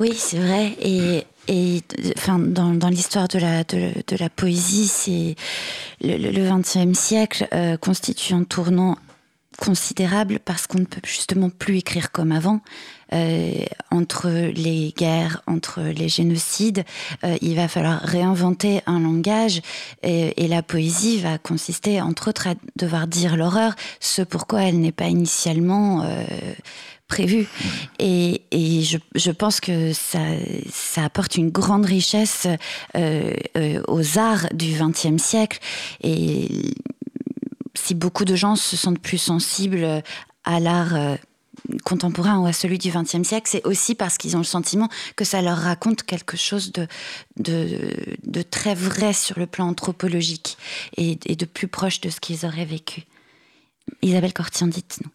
[0.00, 0.76] Oui, c'est vrai.
[0.80, 1.82] Et, et
[2.16, 5.34] enfin, dans, dans l'histoire de la, de, de, la poésie, c'est
[6.00, 8.96] le XXe siècle euh, constitue un tournant
[9.58, 12.60] considérable parce qu'on ne peut justement plus écrire comme avant.
[13.14, 16.84] Euh, entre les guerres, entre les génocides,
[17.24, 19.62] euh, il va falloir réinventer un langage
[20.02, 24.78] et, et, la poésie va consister entre autres à devoir dire l'horreur, ce pourquoi elle
[24.78, 26.22] n'est pas initialement euh,
[27.08, 27.48] prévu.
[27.98, 30.20] Et, et je, je, pense que ça,
[30.70, 32.46] ça, apporte une grande richesse
[32.96, 35.58] euh, euh, aux arts du XXe siècle.
[36.02, 36.48] Et
[37.74, 40.02] si beaucoup de gens se sentent plus sensibles
[40.44, 41.16] à l'art euh,
[41.84, 45.24] contemporain ou à celui du XXe siècle, c'est aussi parce qu'ils ont le sentiment que
[45.24, 46.86] ça leur raconte quelque chose de,
[47.38, 47.90] de,
[48.24, 50.58] de très vrai sur le plan anthropologique
[50.96, 53.04] et, et de plus proche de ce qu'ils auraient vécu.
[54.02, 55.10] Isabelle Cortian, dites-nous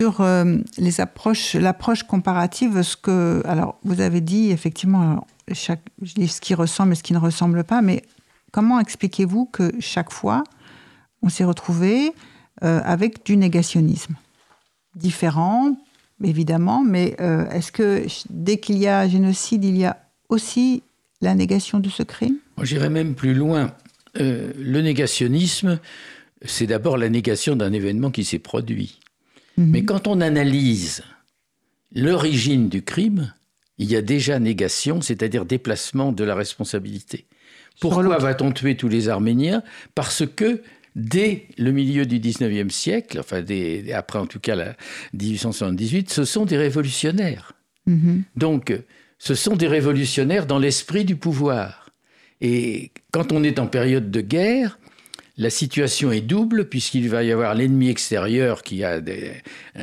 [0.00, 6.28] sur euh, les approches, l'approche comparative, ce que, alors vous avez dit effectivement, je dis
[6.28, 8.02] ce qui ressemble et ce qui ne ressemble pas, mais
[8.50, 10.42] comment expliquez-vous que chaque fois
[11.22, 12.12] on s'est retrouvé
[12.64, 14.14] euh, avec du négationnisme
[14.94, 15.76] différent,
[16.24, 19.98] évidemment, mais euh, est-ce que dès qu'il y a génocide, il y a
[20.30, 20.82] aussi
[21.20, 22.36] la négation de ce crime?
[22.62, 23.72] J'irais même plus loin.
[24.14, 25.78] Le négationnisme,
[26.42, 28.98] c'est d'abord la négation d'un événement qui s'est produit.
[29.60, 29.70] Mmh.
[29.72, 31.02] Mais quand on analyse
[31.94, 33.34] l'origine du crime,
[33.76, 37.26] il y a déjà négation, c'est-à-dire déplacement de la responsabilité.
[37.78, 39.62] Pourquoi va-t-on tuer tous les Arméniens?
[39.94, 40.62] Parce que
[40.96, 44.76] dès le milieu du 19e siècle, enfin dès, après en tout cas la
[45.12, 47.52] 1878, ce sont des révolutionnaires.
[47.84, 48.20] Mmh.
[48.36, 48.74] Donc,
[49.18, 51.90] ce sont des révolutionnaires dans l'esprit du pouvoir.
[52.40, 54.78] Et quand on est en période de guerre,
[55.40, 59.32] la situation est double puisqu'il va y avoir l'ennemi extérieur qui a des,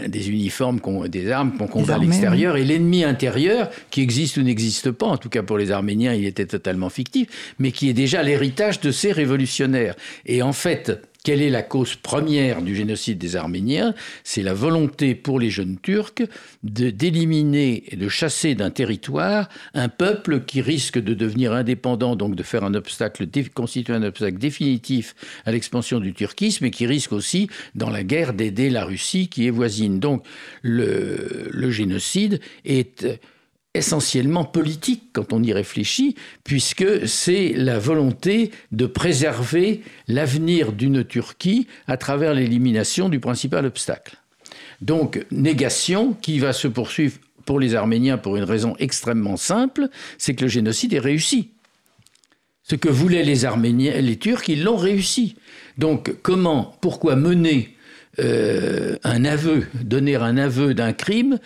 [0.08, 0.80] des uniformes,
[1.10, 5.18] des armes qu'on combat à l'extérieur, et l'ennemi intérieur qui existe ou n'existe pas, en
[5.18, 8.92] tout cas pour les Arméniens il était totalement fictif, mais qui est déjà l'héritage de
[8.92, 9.96] ces révolutionnaires.
[10.28, 13.94] Et en fait, quelle est la cause première du génocide des Arméniens?
[14.24, 16.24] C'est la volonté pour les jeunes Turcs
[16.64, 22.44] d'éliminer et de chasser d'un territoire un peuple qui risque de devenir indépendant, donc de
[22.44, 25.16] faire un obstacle, constituer un obstacle définitif
[25.46, 29.48] à l'expansion du turquisme, et qui risque aussi, dans la guerre, d'aider la Russie qui
[29.48, 30.00] est voisine.
[30.00, 30.24] Donc
[30.62, 33.06] le génocide est
[33.78, 41.68] essentiellement politique quand on y réfléchit, puisque c'est la volonté de préserver l'avenir d'une Turquie
[41.88, 44.18] à travers l'élimination du principal obstacle.
[44.82, 50.36] Donc, négation qui va se poursuivre pour les Arméniens pour une raison extrêmement simple, c'est
[50.36, 51.52] que le génocide est réussi.
[52.64, 55.36] Ce que voulaient les Arméniens, les Turcs, ils l'ont réussi.
[55.78, 57.76] Donc, comment, pourquoi mener
[58.20, 61.40] euh, un aveu, donner un aveu d'un crime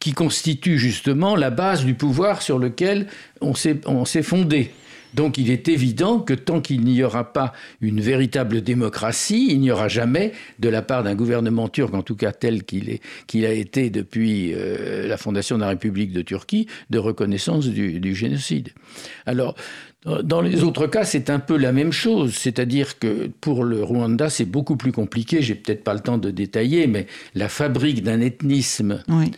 [0.00, 3.06] qui constitue justement la base du pouvoir sur lequel
[3.40, 4.72] on s'est fondé.
[5.14, 9.70] Donc il est évident que tant qu'il n'y aura pas une véritable démocratie, il n'y
[9.70, 13.90] aura jamais, de la part d'un gouvernement turc, en tout cas tel qu'il a été
[13.90, 18.70] depuis euh, la fondation de la République de Turquie, de reconnaissance du, génocide.
[19.26, 19.54] Alors,
[20.22, 24.30] dans les autres cas, c'est un peu la même chose, c'est-à-dire que pour le Rwanda,
[24.30, 28.20] c'est beaucoup plus compliqué, j'ai peut-être pas le temps de détailler, mais la fabrique d'un
[28.20, 29.30] ethnisme oui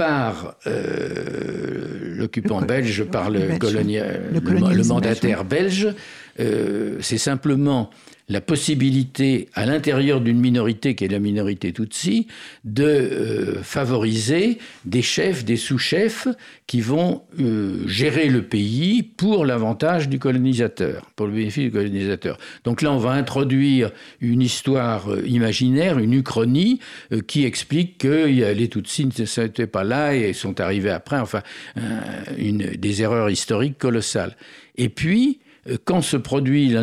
[0.00, 5.88] par euh, l'occupant belge, par le, le, mandataire belge,
[6.40, 7.90] euh, c'est simplement
[8.30, 12.28] la possibilité à l'intérieur d'une minorité qui est la minorité Tutsi
[12.64, 16.28] de euh, favoriser des chefs, des sous-chefs
[16.68, 22.38] qui vont euh, gérer le pays pour l'avantage du colonisateur, pour le bénéfice du colonisateur.
[22.62, 26.78] Donc là, on va introduire une histoire euh, imaginaire, une uchronie
[27.26, 31.42] qui explique que les Tutsis n'étaient pas là et sont arrivés après, enfin,
[32.38, 34.36] une, des erreurs historiques colossales.
[34.76, 35.40] Et puis,
[35.84, 36.74] quand se produit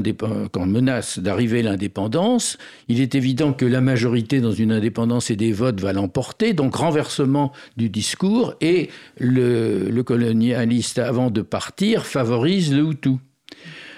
[0.51, 2.57] quand menace d'arriver l'indépendance,
[2.87, 6.75] il est évident que la majorité dans une indépendance et des votes va l'emporter, donc
[6.75, 13.17] renversement du discours, et le, le colonialiste, avant de partir, favorise le Hutu.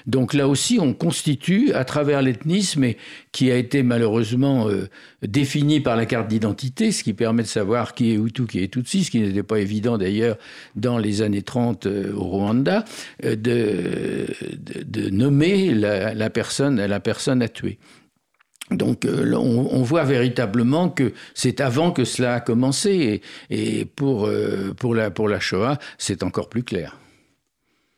[0.10, 2.84] Donc là aussi, on constitue, à travers l'ethnisme,
[3.32, 4.90] qui a été malheureusement euh,
[5.22, 8.74] défini par la carte d'identité, ce qui permet de savoir qui est Hutu, qui est
[8.74, 10.38] Tutsi, ce qui n'était pas évident d'ailleurs
[10.76, 12.86] dans les années 30 euh, au Rwanda,
[13.24, 17.78] euh, de, nommer la, personne, la personne à tuer.
[18.72, 25.28] Donc on, voit véritablement que c'est avant que cela a commencé et, pour, la, pour
[25.28, 26.98] la Shoah, c'est encore plus clair.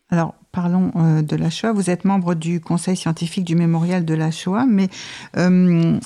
[0.10, 1.72] Alors, parlons euh, de la Shoah.
[1.72, 4.90] Vous êtes membre du conseil scientifique du mémorial de la Shoah, mais
[5.38, 5.98] euh,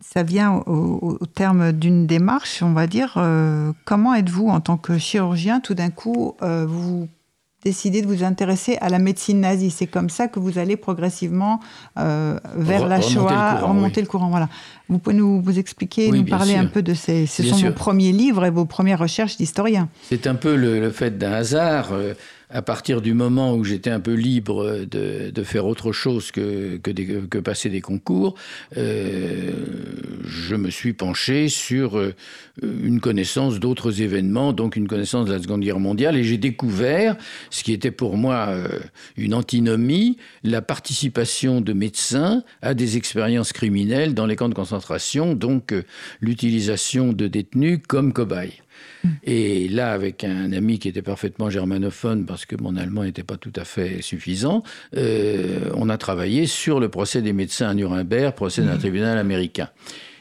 [0.00, 3.14] ça vient au, terme d'une démarche, on va dire.
[3.16, 7.08] Euh, comment êtes-vous, en tant que chirurgien, tout d'un coup, vous
[7.62, 9.70] décidez de vous intéresser à la médecine nazie?
[9.70, 11.60] C'est comme ça que vous allez progressivement
[11.96, 14.30] vers la Shoah, remonter le courant.
[14.30, 14.48] Voilà.
[14.88, 17.26] Vous pouvez nous vous expliquer, nous parler un peu de ces.
[17.26, 19.88] Ce sont vos premiers livres et vos premières recherches d'historien.
[20.08, 21.92] C'est un peu le, le fait d'un hasard
[22.50, 27.38] à partir du moment où j'étais un peu libre de, faire autre chose que, que,
[27.38, 28.34] passer des concours,
[28.76, 29.52] euh,
[30.24, 32.14] je me suis penché sur euh,
[32.62, 37.16] une connaissance d'autres événements, donc une connaissance de la Seconde Guerre mondiale, et j'ai découvert,
[37.50, 38.68] ce qui était pour moi euh,
[39.16, 45.34] une antinomie, la participation de médecins à des expériences criminelles dans les camps de concentration,
[45.34, 45.74] donc
[46.20, 48.60] l'utilisation de détenus comme cobayes.
[49.24, 53.36] Et là, avec un ami qui était parfaitement germanophone, parce que mon allemand n'était pas
[53.36, 54.62] tout à fait suffisant,
[54.96, 58.80] euh, on a travaillé sur le procès des médecins à Nuremberg, procès d'un mmh.
[58.80, 59.68] tribunal américain.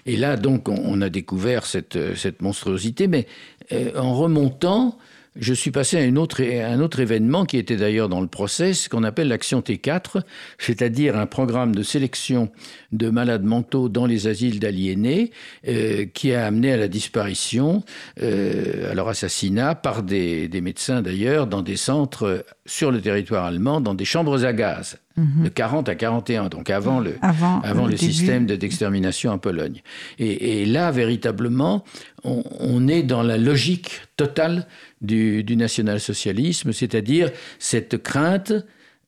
[0.05, 3.27] Et là, donc, on, a découvert cette, cette monstruosité, mais
[3.71, 4.97] euh, en remontant,
[5.36, 8.88] je suis passé à, une autre, un autre événement qui était d'ailleurs dans le process,
[8.88, 10.21] qu'on appelle l'action T4,
[10.57, 12.51] c'est-à-dire un programme de sélection
[12.91, 15.31] de malades mentaux dans les asiles d'aliénés
[15.67, 17.83] euh, qui a amené à la disparition,
[18.21, 23.45] euh, à leur assassinat par des, des médecins d'ailleurs dans des centres sur le territoire
[23.45, 25.43] allemand, dans des chambres à gaz mhm.
[25.43, 29.81] de 40 à 41, donc avant le, avant, avant le, système d'extermination en Pologne.
[30.17, 31.83] Et, et, là, véritablement,
[32.23, 34.67] on, on est dans la logique totale
[35.01, 38.53] du, du national-socialisme, c'est-à-dire cette crainte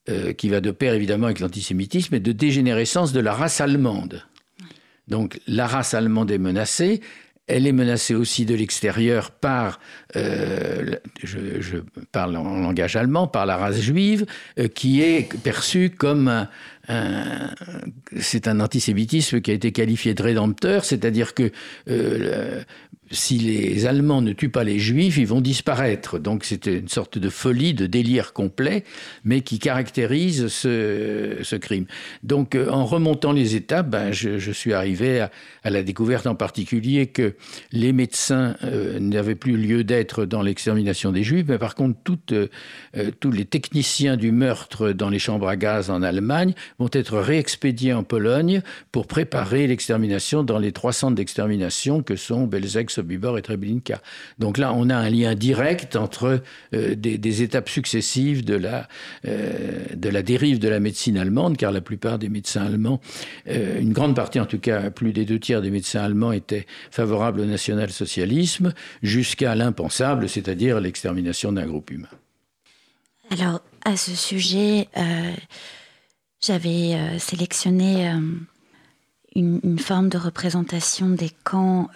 [0.09, 4.25] euh, qui va de pair évidemment avec l'antisémitisme et de dégénérescence de la race allemande.
[5.07, 7.01] Donc la race allemande est menacée,
[7.45, 9.79] elle est menacée aussi de l'extérieur par,
[10.15, 11.77] euh, je,
[12.11, 14.25] parle en langage allemand, par la race juive,
[14.57, 16.47] euh, qui est perçue comme
[16.87, 17.51] un,
[18.19, 21.51] c'est un antisémitisme qui a été qualifié de rédempteur, c'est-à-dire que
[23.11, 26.17] si les Allemands ne tuent pas les Juifs, ils vont disparaître.
[26.17, 28.83] Donc c'était une sorte de folie, de délire complet,
[29.23, 31.85] mais qui caractérise ce, crime.
[32.23, 35.21] Donc euh, en remontant les étapes, ben, je, suis arrivé
[35.63, 37.35] à, la découverte en particulier que
[37.71, 41.99] les médecins euh, n'avaient plus lieu d'être dans l'extermination des Juifs, mais par contre
[42.31, 42.47] euh,
[43.19, 47.93] tous les techniciens du meurtre dans les chambres à gaz en Allemagne vont être réexpédiés
[47.93, 53.41] en Pologne pour préparer l'extermination dans les trois centres d'extermination que sont Belzec, Sobibor et
[53.41, 53.99] Treblinka.
[54.37, 56.41] Donc là, on a un lien direct entre
[56.73, 58.87] euh, des, étapes successives de la,
[59.25, 63.01] euh, de la dérive de la médecine allemande, car la plupart des médecins allemands,
[63.47, 66.67] euh, une grande partie en tout cas, plus des deux tiers des médecins allemands étaient
[66.91, 72.07] favorables au national-socialisme, jusqu'à l'impensable, c'est-à-dire l'extermination d'un groupe humain.
[73.31, 74.89] Alors, à ce sujet,
[76.41, 78.13] j'avais sélectionné
[79.33, 81.89] une, forme de représentation des camps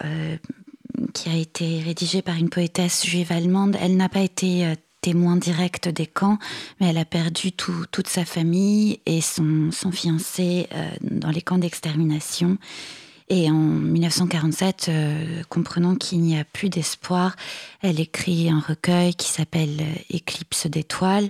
[1.12, 3.76] qui a été rédigée par une poétesse juive allemande.
[3.80, 6.38] Elle n'a pas été euh, témoin direct des camps,
[6.80, 12.58] mais elle a perdu toute sa famille et son, fiancé euh, dans les camps d'extermination.
[13.28, 17.34] Et en 1947, euh, comprenant qu'il n'y a plus d'espoir,
[17.82, 21.28] elle écrit un recueil qui s'appelle Éclipse d'étoiles.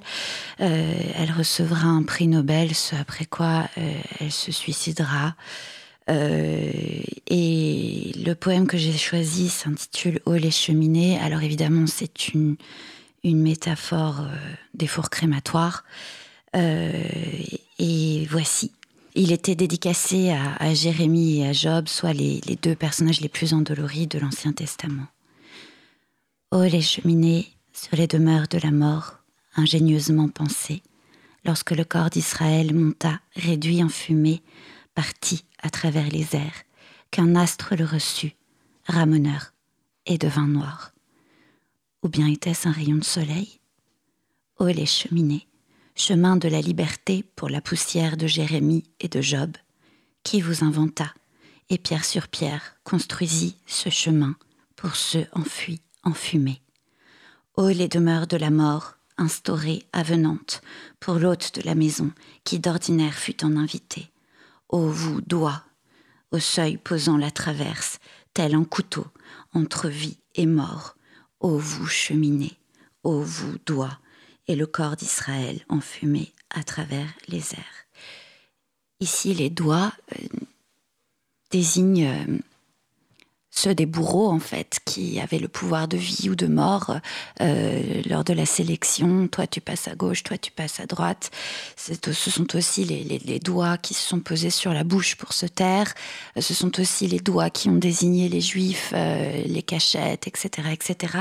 [0.59, 3.65] elle recevra un prix Nobel, ce après quoi
[4.21, 5.35] elle se suicidera.
[6.09, 6.71] Euh,
[7.27, 11.19] et le poème que j'ai choisi s'intitule Oh les cheminées.
[11.19, 12.57] Alors évidemment, c'est une,
[13.25, 14.37] métaphore euh,
[14.75, 15.85] des fours crématoires.
[16.55, 16.93] Euh,
[17.79, 18.73] et voici.
[19.15, 23.55] Il était dédicacé à, Jérémie et à Job, soit les, les deux personnages les plus
[23.55, 25.07] endoloris de l'Ancien Testament.
[26.53, 29.21] Oh les cheminées sur les demeures de la mort,
[29.57, 30.83] ingénieusement pensées,
[31.47, 34.43] lorsque le corps d'Israël monta, réduit en fumée,
[34.95, 36.65] parti à travers les airs,
[37.11, 38.35] qu'un astre le reçut,
[38.87, 39.53] rameneur
[40.07, 40.93] et de vin noir.
[42.03, 43.61] Ou bien était-ce un rayon de soleil?
[44.59, 45.47] Oh les cheminées,
[45.95, 49.57] chemin de la liberté pour la poussière de Jérémie et de Job,
[50.23, 51.13] qui vous inventa,
[51.69, 54.37] et pierre sur pierre construisit ce chemin
[54.77, 56.63] pour ceux enfuis, enfumés?
[57.57, 60.61] Ô les demeures de la mort, instaurées, avenantes,
[61.01, 62.13] pour l'hôte de la maison,
[62.45, 64.11] qui d'ordinaire fut en invité,
[64.69, 65.63] ô vous doigts,
[66.31, 67.99] au seuil posant la traverse,
[68.35, 69.07] tel un couteau,
[69.53, 70.97] entre vie et mort,
[71.41, 72.59] ô vous cheminez,
[73.03, 73.99] ô vous doigts,
[74.49, 77.87] et le corps d'Israël enfumé à travers les airs.
[79.01, 80.27] Ici, les doigts euh,
[81.51, 82.39] désignent euh,
[83.57, 86.99] ceux des bourreaux en fait qui avaient le pouvoir de vie ou de mort
[87.41, 89.29] euh, lors de la sélection.
[89.29, 91.31] Toi tu passes à gauche, toi tu passes à droite.
[91.77, 95.95] Ce sont aussi les, doigts qui se sont posés sur la bouche pour se taire.
[96.39, 101.15] Ce sont aussi les doigts qui ont désigné les juifs, euh, les cachettes, etc., etc.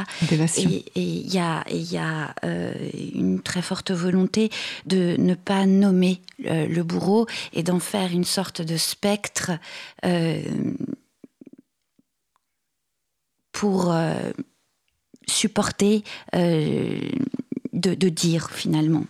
[0.58, 2.74] Et il y a, y a euh,
[3.14, 4.50] une très forte volonté
[4.86, 9.52] de ne pas nommer le bourreau et d'en faire une sorte de spectre
[13.56, 14.14] pour euh,
[15.28, 16.04] supporter
[16.36, 17.00] euh,
[17.72, 19.06] de, dire finalement.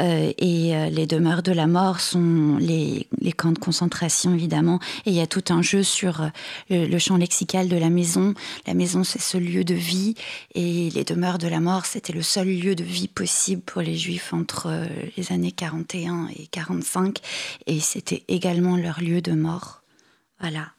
[0.00, 3.06] Euh, et les demeures de la mort sont les,
[3.36, 4.80] camps de concentration, évidemment.
[5.04, 6.28] Et il y a tout un jeu sur
[6.70, 8.34] le, champ lexical de la maison.
[8.66, 10.14] La maison, c'est ce lieu de vie.
[10.54, 13.96] Et les demeures de la mort, c'était le seul lieu de vie possible pour les
[13.96, 14.72] Juifs entre
[15.16, 17.18] les années 41 et 45.
[17.66, 19.82] Et c'était également leur lieu de mort.
[20.40, 20.72] Voilà.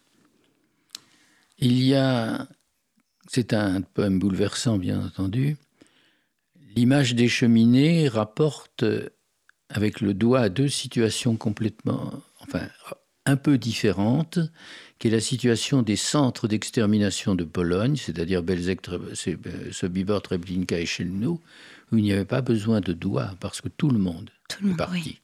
[1.60, 2.48] Il y a
[3.36, 5.58] c'est un poème bouleversant, bien entendu.
[6.78, 8.86] L'image des cheminées rapporte
[9.68, 12.62] avec le doigt à deux situations complètement, enfin,
[13.26, 14.40] un peu différentes,
[15.00, 18.80] qui est la situation des centres d'extermination de Pologne, c'est-à-dire Belzec,
[19.72, 21.42] Sobibor, Treblinka et Chelno,
[21.92, 24.30] où il n'y avait pas besoin de doigts parce que tout le monde
[24.64, 25.20] est parti.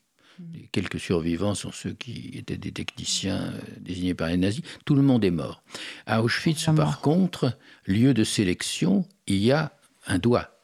[0.54, 4.64] Les quelques survivants sont ceux qui étaient des techniciens euh, désignés par les nazis.
[4.86, 5.64] Tout le monde est mort.
[6.06, 9.74] À Auschwitz, par contre, lieu de sélection, il y a
[10.08, 10.62] un doigt.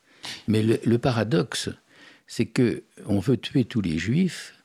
[0.47, 1.69] Mais le, paradoxe,
[2.25, 4.55] c'est que on veut tuer tous les juifs,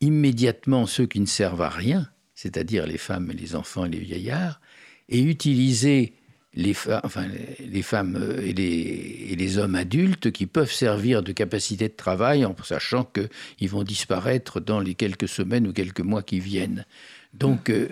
[0.00, 4.60] immédiatement ceux qui ne servent à rien, c'est-à-dire les femmes, les enfants et les vieillards,
[5.08, 6.14] et utiliser
[6.56, 7.26] les, enfin,
[7.60, 11.94] les femmes euh, et les, et les, hommes adultes qui peuvent servir de capacité de
[11.94, 16.86] travail en sachant qu'ils vont disparaître dans les quelques semaines ou quelques mois qui viennent.
[17.34, 17.88] Donc, euh,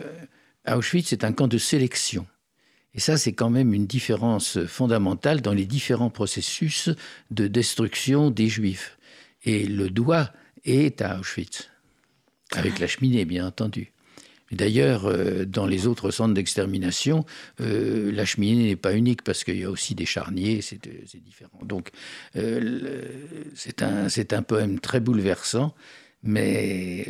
[0.66, 2.26] Auschwitz est un camp de sélection.
[2.94, 6.90] Et ça, c'est quand même une différence fondamentale dans les différents processus
[7.30, 8.98] de destruction des Juifs.
[9.44, 10.30] Et le doigt
[10.64, 11.68] est à Auschwitz,
[12.52, 13.93] avec la cheminée, bien entendu.
[14.54, 17.24] D'ailleurs, euh, dans les autres centres d'extermination,
[17.60, 20.80] euh, la cheminée n'est pas unique parce qu'il y a aussi des charniers, c'est
[21.22, 21.60] différent.
[21.62, 21.90] Donc,
[22.36, 23.02] euh,
[23.54, 23.82] c'est
[24.32, 25.74] un, poème très bouleversant,
[26.22, 27.06] mais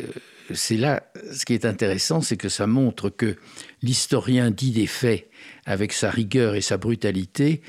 [0.53, 3.35] c'est là, ce qui est intéressant, c'est que ça montre que
[3.81, 5.29] l'historien dit des faits
[5.65, 7.61] avec sa rigueur et sa brutalité,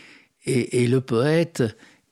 [0.46, 1.64] et, le poète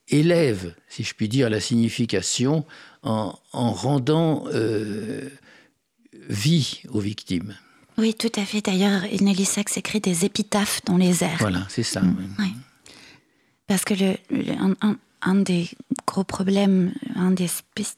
[0.09, 2.65] élève, si je puis dire, la signification
[3.05, 5.29] en, rendant euh,
[6.29, 7.55] vie aux victimes.
[7.97, 8.61] Oui, tout à fait.
[8.61, 11.39] D'ailleurs, Nelly Sachs écrit des épitaphes dans les airs.
[11.39, 12.01] Voilà, c'est ça.
[12.01, 12.35] Mm.
[13.67, 14.17] Parce que le,
[15.25, 15.71] un des
[16.07, 17.49] gros problèmes, un des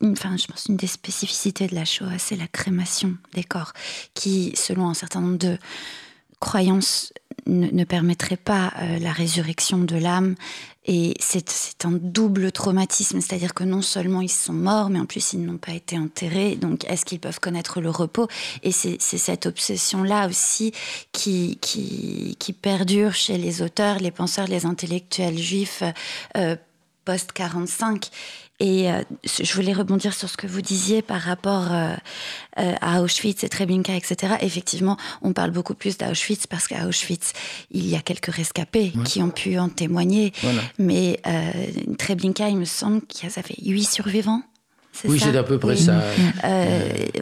[0.02, 3.72] enfin, je pense une des spécificités de la Shoah, c'est la crémation des corps,
[4.14, 5.58] qui, selon un certain nombre de
[6.40, 7.12] croyances,
[7.46, 10.34] ne, permettrait pas euh, la résurrection de l'âme.
[10.86, 15.32] Et c'est un double traumatisme, c'est-à-dire que non seulement ils sont morts, mais en plus
[15.32, 16.56] ils n'ont pas été enterrés.
[16.56, 18.28] Donc est-ce qu'ils peuvent connaître le repos?
[18.62, 20.72] Et c'est cette obsession-là aussi
[21.12, 21.58] qui,
[22.62, 25.82] perdure chez les auteurs, les penseurs, les intellectuels juifs.
[26.36, 26.56] Euh,
[27.06, 28.10] post-45.
[28.58, 31.94] Et euh, je voulais rebondir sur ce que vous disiez par rapport euh,
[32.58, 34.34] euh, à Auschwitz et Treblinka, etc.
[34.40, 37.32] Effectivement, on parle beaucoup plus d'Auschwitz parce qu'à Auschwitz,
[37.70, 40.32] il y a quelques rescapés qui ont pu en témoigner.
[40.78, 41.20] Mais
[41.98, 44.42] Treblinka, il me semble qu'il y avait huit survivants.
[45.04, 46.02] Oui, c'est à peu près ça.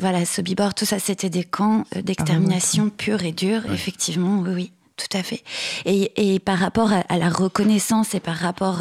[0.01, 4.73] voilà, Sobibor, tout ça, c'était des camps d'extermination ah, pure et dure, effectivement, oui, oui
[4.97, 5.43] tout à fait.
[5.85, 8.81] Et, par rapport à, la reconnaissance et par rapport,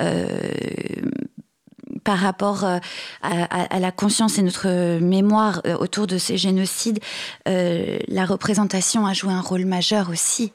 [0.00, 0.26] euh,
[2.04, 2.78] par rapport euh,
[3.22, 7.00] à, la conscience et notre mémoire autour de ces génocides,
[7.46, 10.52] la représentation a joué un rôle majeur aussi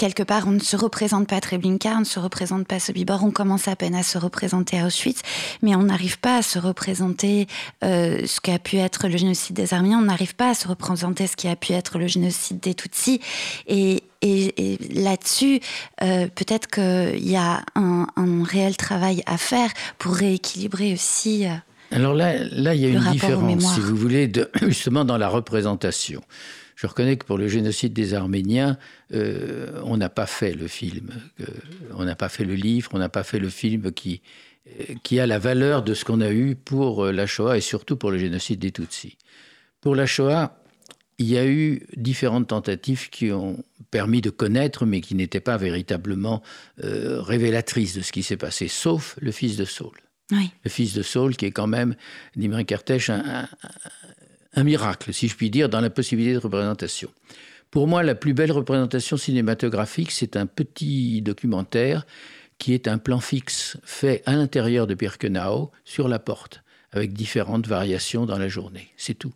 [0.00, 3.30] quelque part, on ne se représente pas Treblinka, on ne se représente pas Sobibor, on
[3.30, 5.20] commence à peine à se représenter à Auschwitz,
[5.60, 7.46] mais on n'arrive pas à se représenter
[7.84, 11.26] euh, ce qu'a pu être le génocide des Arméniens, on n'arrive pas à se représenter
[11.26, 13.20] ce qui a pu être le génocide des Tutsis.
[13.66, 14.02] Et,
[14.94, 15.60] là-dessus,
[16.02, 18.06] euh, peut-être qu'il y a un,
[18.44, 21.46] réel travail à faire pour rééquilibrer aussi.
[21.46, 21.54] Euh,
[21.90, 25.28] Alors là, là, il y a une différence, si vous voulez, de, justement dans la
[25.28, 26.22] représentation.
[26.80, 28.78] Je reconnais que pour le génocide des Arméniens,
[29.12, 31.10] euh, on n'a pas fait le film,
[31.92, 34.22] on n'a pas fait le livre, on n'a pas fait le film qui,
[34.66, 37.60] euh, qui a la valeur de ce qu'on a eu pour euh, la Shoah et
[37.60, 39.18] surtout pour le génocide des Tutsis.
[39.82, 40.56] Pour la Shoah,
[41.18, 45.58] il y a eu différentes tentatives qui ont permis de connaître, mais qui n'étaient pas
[45.58, 46.42] véritablement
[46.78, 49.98] révélatrices de ce qui s'est passé, sauf le fils de Saul.
[50.30, 51.94] Le fils de Saul, qui est quand même,
[52.36, 52.64] Nimrin
[53.08, 53.48] un, un
[54.56, 57.10] miracle, si je puis dire, dans la possibilité de représentation.
[57.70, 62.04] Pour moi, la plus belle représentation cinématographique, c'est un petit documentaire
[62.58, 67.66] qui est un plan fixe fait à l'intérieur de Birkenau sur la porte, avec différentes
[67.66, 68.88] variations dans la journée.
[68.96, 69.32] C'est tout.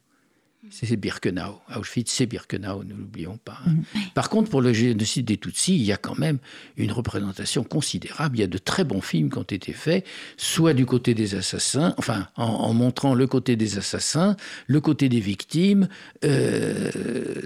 [0.71, 1.61] C'est Birkenau.
[1.77, 3.59] Auschwitz, c'est Birkenau, ne l'oublions pas.
[3.67, 3.73] Hein.
[3.95, 3.99] Mm.
[4.15, 6.39] Par contre, pour le génocide des Tutsis, il y a quand même
[6.77, 8.39] une représentation considérable.
[8.39, 10.05] Il y a de très bons films qui ont été faits,
[10.37, 14.37] soit du côté des assassins, enfin, en, montrant le côté des assassins,
[14.67, 15.89] le côté des victimes.
[16.25, 16.91] Euh,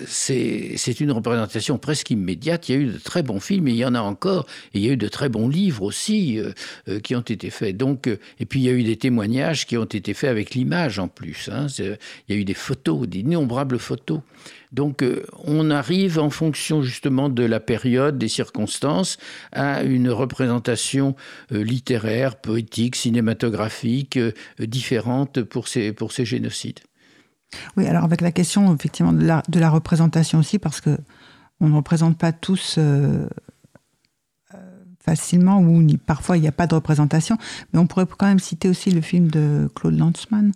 [0.07, 2.69] c'est une représentation presque immédiate.
[2.69, 4.47] Il y a eu de très bons films, et il y en a encore.
[4.75, 6.53] Et il y a eu de très bons livres aussi euh,
[6.89, 7.77] euh, qui ont été faits.
[7.77, 10.99] Donc, et puis, il y a eu des témoignages qui ont été faits avec l'image
[10.99, 11.49] en plus.
[11.53, 11.67] Hein.
[11.79, 11.97] Il
[12.29, 14.21] y a eu des photos d'innombrables photos.
[14.73, 19.19] Donc euh, on arrive en fonction justement de la période, des circonstances,
[19.53, 21.17] à une représentation
[21.53, 26.81] euh, littéraire, poétique, cinématographique euh, différente pour ces, pour ces génocides.
[27.77, 30.99] Oui, alors avec la question effectivement de la, représentation aussi, parce que
[31.61, 32.79] on ne représente pas tous
[35.01, 37.39] facilement, ou parfois il n'y a pas de représentation,
[37.73, 40.53] mais on pourrait quand même citer aussi le film de Claude Lanzmann,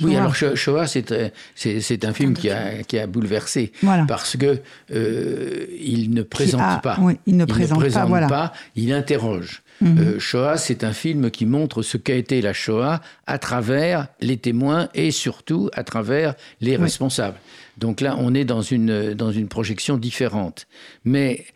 [0.00, 3.72] oui, alors Shoah, c'est un film qui a, qui a bouleversé
[4.06, 4.60] parce que
[4.92, 6.98] euh, il ne présente pas.
[7.26, 7.82] il ne présente,
[8.28, 9.62] pas, il interroge.
[9.80, 9.98] Mhm.
[9.98, 14.36] Euh, Shoah, c'est un film qui montre ce qu'a été la Shoah à travers les
[14.36, 17.38] témoins et surtout à travers les responsables.
[17.78, 20.66] Donc là, on est dans une, dans une projection différente.
[21.04, 21.46] Mais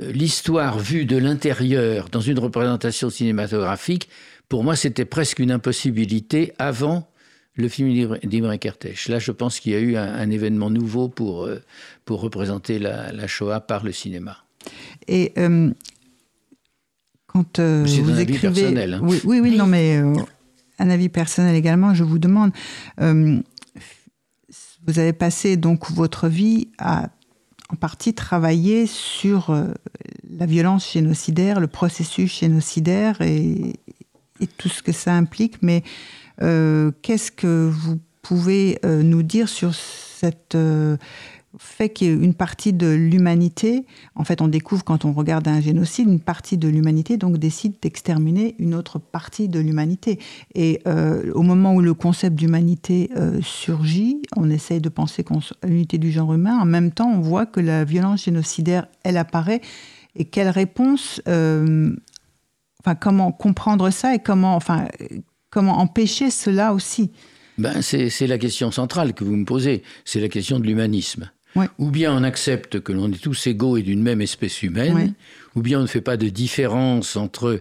[0.00, 4.08] euh, l'histoire vue de l'intérieur dans une représentation cinématographique,
[4.48, 7.06] pour moi, c'était presque une impossibilité avant
[7.58, 9.08] le film d'Imre Kertész.
[9.08, 11.60] Là, je pense qu'il y a eu un, événement nouveau pour, euh,
[12.04, 14.44] pour représenter la, Shoah par le cinéma.
[15.08, 15.70] Et euh,
[17.26, 18.94] quand euh, C'est un avis personnel.
[18.94, 19.00] Hein.
[19.02, 20.00] Oui, oui, non, mais
[20.78, 21.94] un avis personnel également.
[21.94, 22.52] Je vous demande,
[22.98, 23.42] vous
[24.98, 27.10] avez passé donc votre vie à
[27.70, 29.54] en partie travaillé sur
[30.30, 33.74] la violence génocidaire, le processus génocidaire et,
[34.40, 35.62] et tout ce que ça implique.
[35.62, 35.82] Mais
[36.38, 40.56] qu'est-ce que vous pouvez nous dire sur cette
[41.56, 46.20] fait qu'une partie de l'humanité, en fait, on découvre quand on regarde un génocide, une
[46.20, 50.18] partie de l'humanité donc décide d'exterminer une autre partie de l'humanité.
[50.54, 55.24] Et euh, au moment où le concept d'humanité euh, surgit, on essaye de penser
[55.64, 56.58] l'unité du genre humain.
[56.60, 59.60] En même temps, on voit que la violence génocidaire, elle apparaît.
[60.14, 61.94] Et quelle réponse, euh,
[62.80, 64.86] enfin, comment comprendre ça et comment, enfin,
[65.50, 67.10] comment empêcher cela aussi
[67.58, 71.30] ben, c'est la question centrale que vous me posez, c'est la question de l'humanisme.
[71.78, 75.14] Ou bien on accepte que l'on est tous égaux et d'une même espèce humaine,
[75.56, 77.60] ou bien on ne fait pas de différence entre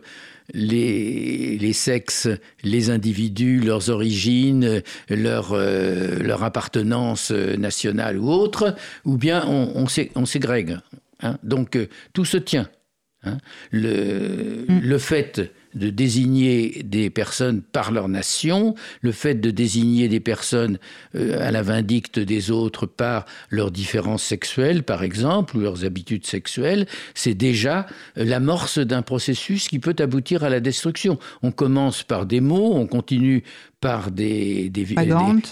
[0.53, 2.29] les, les, sexes,
[2.63, 10.25] les individus, leurs origines, leur, euh, leur appartenance nationale ou autre, ou bien on, on
[10.25, 10.77] ségrègue.
[11.21, 11.38] Hein.
[11.43, 12.69] Donc euh, tout se tient.
[13.23, 13.38] Hein.
[13.71, 14.79] Le, mm.
[14.79, 20.80] le fait de désigner des personnes par leur nation, le fait de désigner des personnes
[21.15, 26.26] euh, à la vindicte des autres par leurs différences sexuelles, par exemple, ou leurs habitudes
[26.26, 31.20] sexuelles, c'est déjà l'amorce d'un processus qui peut aboutir à la destruction.
[31.43, 33.43] On commence par des mots, on continue
[33.80, 34.86] par des, des,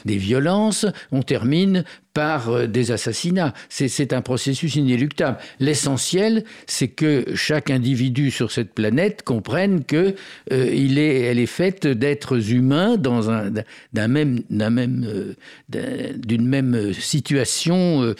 [0.05, 3.53] des, violences, on termine par euh, des assassinats.
[3.69, 5.37] C'est un processus inéluctable.
[5.59, 10.15] L'essentiel, c'est que chaque individu sur cette planète comprenne que
[10.51, 13.51] euh, il est, elle est faite d'êtres humains dans un
[13.93, 18.15] d'un même d'un même euh, d'une même situation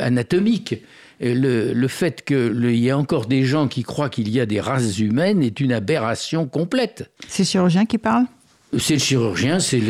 [0.00, 0.82] anatomique.
[1.20, 4.60] Le, le, fait qu'il y ait encore des gens qui croient qu'il y a des
[4.60, 7.10] races humaines est une aberration complète.
[7.26, 8.26] C'est chirurgien qui parle?
[8.76, 9.80] C'est le chirurgien, c'est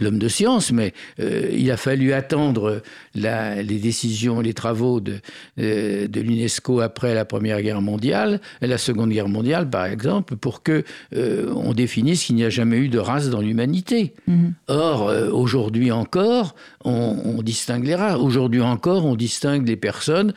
[0.00, 2.82] l'homme de science, mais euh, il a fallu attendre
[3.14, 5.20] la, les décisions, les travaux de,
[5.58, 10.62] euh, de l'UNESCO après la Première Guerre mondiale, la Seconde Guerre mondiale par exemple, pour
[10.62, 10.84] que
[11.14, 14.12] euh, on définisse qu'il n'y a jamais eu de race dans l'humanité.
[14.26, 14.52] Mhm.
[14.68, 16.54] Or, aujourd'hui encore,
[16.86, 18.18] on, distingue les races.
[18.18, 20.32] Aujourd'hui encore, on distingue les personnes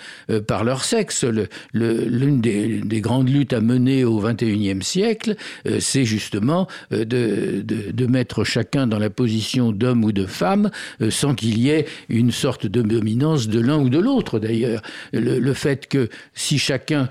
[0.48, 1.26] par leur sexe.
[1.74, 5.36] L'une des, des, grandes luttes à mener au XXIe siècle,
[5.80, 10.70] c'est justement de, de, mettre chacun dans la position d'homme ou de femme
[11.02, 14.82] euh, sans qu'il y ait une sorte de dominance de l'un ou de l'autre d'ailleurs.
[15.14, 17.10] Le, fait que si chacun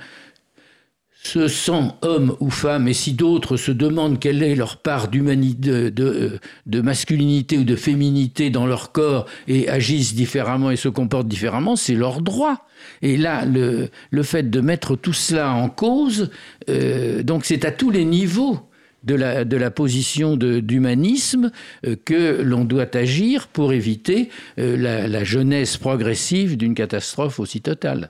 [1.29, 5.91] se sent homme ou femme, et si d'autres se demandent quelle est leur part d'humanité,
[5.91, 11.77] de, masculinité ou de féminité dans leur corps et agissent différemment et se comportent différemment,
[11.77, 12.67] c'est leur droit.
[13.03, 13.91] Et là, le,
[14.23, 16.31] fait de mettre tout cela en cause,
[16.71, 18.61] euh, donc c'est à tous les niveaux
[19.05, 21.53] de la, de la position d'humanisme
[21.87, 27.61] euh, que l'on doit agir pour éviter euh, la, la jeunesse progressive d'une catastrophe aussi
[27.61, 28.09] totale.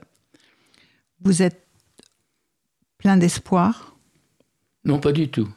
[1.21, 1.68] Vous êtes
[2.99, 3.95] plein d'espoir?
[4.85, 5.49] Non, pas du tout.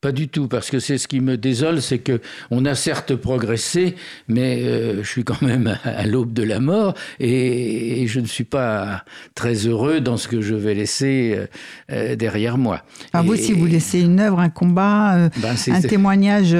[0.00, 3.14] Pas du tout, parce que c'est ce qui me désole, c'est que on a certes
[3.14, 3.96] progressé,
[4.28, 8.44] mais euh, je suis quand même à, l'aube de la mort et, je ne suis
[8.44, 11.46] pas très heureux dans ce que je vais laisser euh,
[11.92, 12.82] euh, derrière moi.
[13.12, 16.56] Vous, si vous laissez une œuvre, un combat, ben, un témoignage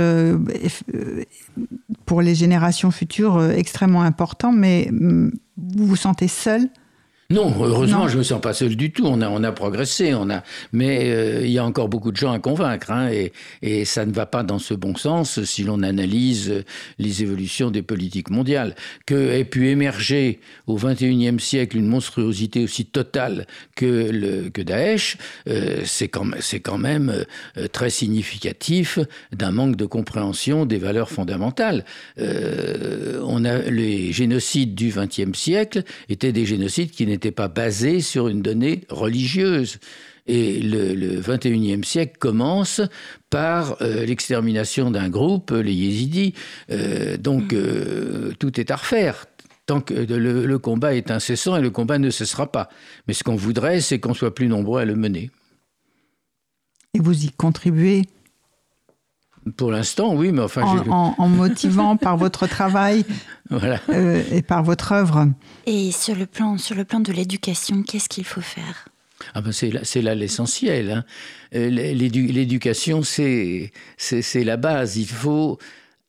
[2.05, 6.69] pour les générations futures extrêmement important, mais mm, vous vous sentez seul
[7.31, 9.07] non, heureusement, je je me sens pas seul du tout.
[9.07, 12.17] On a, on a progressé, on a, mais euh, il y a encore beaucoup de
[12.17, 15.63] gens à convaincre, hein, et, et ça ne va pas dans ce bon sens si
[15.63, 16.65] l'on analyse
[16.99, 18.75] les évolutions des politiques mondiales.
[19.07, 25.17] Que ait pu émerger au XXIe siècle une monstruosité aussi totale que le que Daesh,
[25.49, 27.25] euh, c'est quand, c'est quand même
[27.57, 28.99] euh, très significatif
[29.33, 31.85] d'un manque de compréhension des valeurs fondamentales.
[32.19, 38.01] on a les génocides du XXe siècle étaient des génocides qui n'étaient n'était pas basé
[38.01, 39.79] sur une donnée religieuse.
[40.27, 42.81] Et le, 21e siècle commence
[43.29, 46.35] par euh, l'extermination d'un groupe, les Yézidis.
[46.71, 49.27] Euh, donc euh, tout est à refaire.
[49.67, 52.71] Tant que le, le, combat est incessant et le combat ne cessera pas.
[53.07, 55.31] Mais ce qu'on voudrait, c'est qu'on soit plus nombreux à le mener.
[56.95, 58.03] Et vous y contribuez
[59.57, 60.63] pour l'instant, oui, mais enfin...
[60.63, 63.05] En, en, motivant par votre travail
[63.53, 65.29] euh, et par votre œuvre.
[65.67, 68.89] Et sur le plan, sur le plan de l'éducation, qu'est-ce qu'il faut faire?
[69.35, 70.91] Ah ben c'est là, là l'essentiel.
[70.91, 71.05] Hein.
[71.55, 73.71] Euh, l'éducation, c'est
[74.35, 74.97] la base.
[74.97, 75.59] Il faut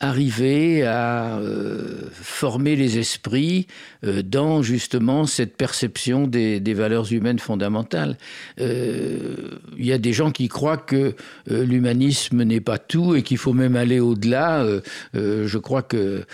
[0.01, 3.73] arriver à euh, former les esprits euh,
[4.03, 8.17] dans justement cette perception des, valeurs humaines fondamentales.
[8.59, 11.15] Euh, il y a des gens qui croient que
[11.47, 14.65] l'humanisme n'est pas tout et qu'il faut même aller au-delà.
[15.13, 16.25] je crois que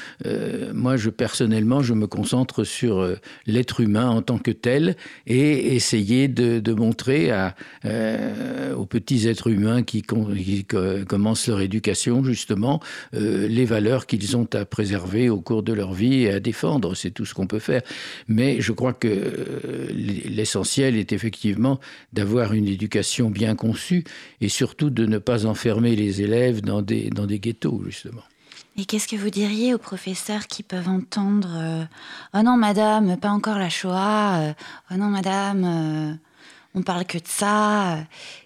[0.74, 3.08] moi, je personnellement, je me concentre sur
[3.46, 7.32] l'être humain en tant que tel et essayer de, montrer
[7.84, 10.66] aux petits êtres humains qui, qui
[11.08, 12.80] commencent leur éducation justement
[13.14, 16.96] les valeurs qu'ils ont à préserver au cours de leur vie et à défendre.
[16.96, 17.82] C'est tout ce qu'on peut faire.
[18.28, 21.80] Mais je crois que euh, l'essentiel est effectivement
[22.14, 24.04] d'avoir une éducation bien conçue
[24.42, 28.24] et surtout de ne pas enfermer les élèves dans des, dans des ghettos, justement.
[28.80, 31.84] Et qu'est-ce que vous diriez aux professeurs qui peuvent entendre euh,
[32.36, 34.40] Oh non, madame, pas encore la Shoah.
[34.40, 34.54] Euh,
[34.92, 36.20] oh non, madame,
[36.78, 37.98] on parle que de ça.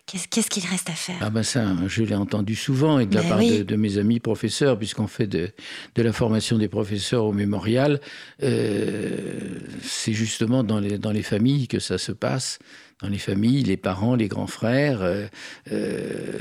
[0.06, 1.18] Qu'est-ce qu'il reste à faire?
[1.22, 4.20] Ah ben ça, je l'ai entendu souvent et de la ben part de, mes amis
[4.20, 5.52] professeurs, puisqu'on fait de,
[5.96, 8.02] la formation des professeurs au mémorial.
[8.44, 12.60] Euh, c'est justement dans les, dans les familles que ça se passe.
[13.02, 15.02] Dans les familles, les parents, les grands frères.
[15.02, 15.28] Euh,
[15.72, 16.41] euh,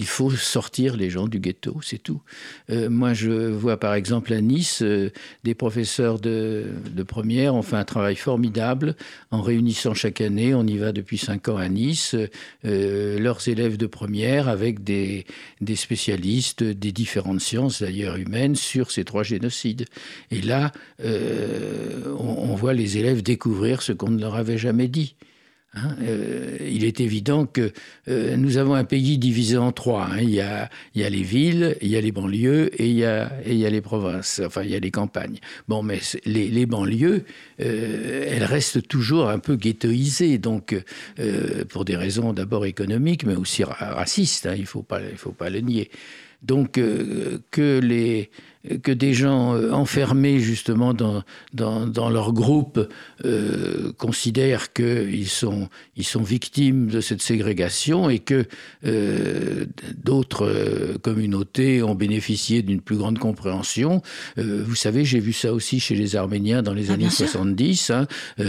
[0.00, 2.22] il faut sortir les gens du ghetto, c'est tout.
[2.70, 5.10] Euh, moi, je vois par exemple à Nice, euh,
[5.44, 6.72] des professeurs de,
[7.06, 8.96] première ont fait un travail formidable
[9.30, 12.16] en réunissant chaque année, on y va depuis cinq ans à Nice,
[12.64, 15.26] euh, leurs élèves de première avec des,
[15.60, 19.84] des spécialistes des différentes sciences, d'ailleurs humaines, sur ces trois génocides.
[20.30, 20.72] Et là,
[21.02, 25.14] on voit les élèves découvrir ce qu'on ne leur avait jamais dit.
[25.74, 27.72] Hein, euh, il est évident que
[28.08, 30.08] euh, nous avons un pays divisé en trois.
[30.10, 30.20] Hein.
[30.20, 33.80] Il, y a, les villes, il y a les banlieues et il y a, les
[33.80, 35.38] provinces, enfin il y a les campagnes.
[35.68, 37.24] Bon, mais les, banlieues,
[37.60, 40.74] euh, elles restent toujours un peu ghettoisées, donc
[41.68, 44.84] pour des raisons d'abord économiques, mais aussi racistes, hein, il ne faut,
[45.16, 45.90] faut pas le nier.
[46.42, 46.80] Donc
[47.50, 48.30] que les
[48.82, 51.22] que des gens euh, enfermés justement dans,
[51.54, 52.88] dans, dans leur groupe
[53.24, 58.44] euh, considèrent qu'ils sont, ils sont victimes de cette ségrégation et que
[58.84, 59.64] euh,
[59.96, 64.02] d'autres euh, communautés ont bénéficié d'une plus grande compréhension.
[64.38, 67.90] Euh, vous savez, j'ai vu ça aussi chez les Arméniens dans les ah, années 70.
[67.90, 68.06] Hein.
[68.38, 68.44] On,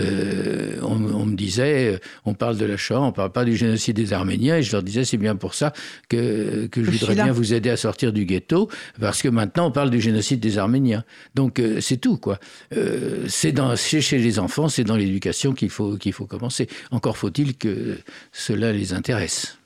[0.83, 4.57] on, me disait, on parle de la Shoah, on parle pas du génocide des Arméniens
[4.57, 5.71] et je leur disais, c'est bien pour ça
[6.09, 8.69] que, que je voudrais bien vous aider à sortir du ghetto
[8.99, 11.03] parce que maintenant on parle du génocide des Arméniens.
[11.35, 12.39] Donc euh, c'est tout, quoi.
[12.73, 16.67] Euh, c'est chez les enfants, c'est dans l'éducation qu'il faut, qu'il faut commencer.
[16.91, 17.99] Encore faut-il que
[18.31, 19.57] cela les intéresse.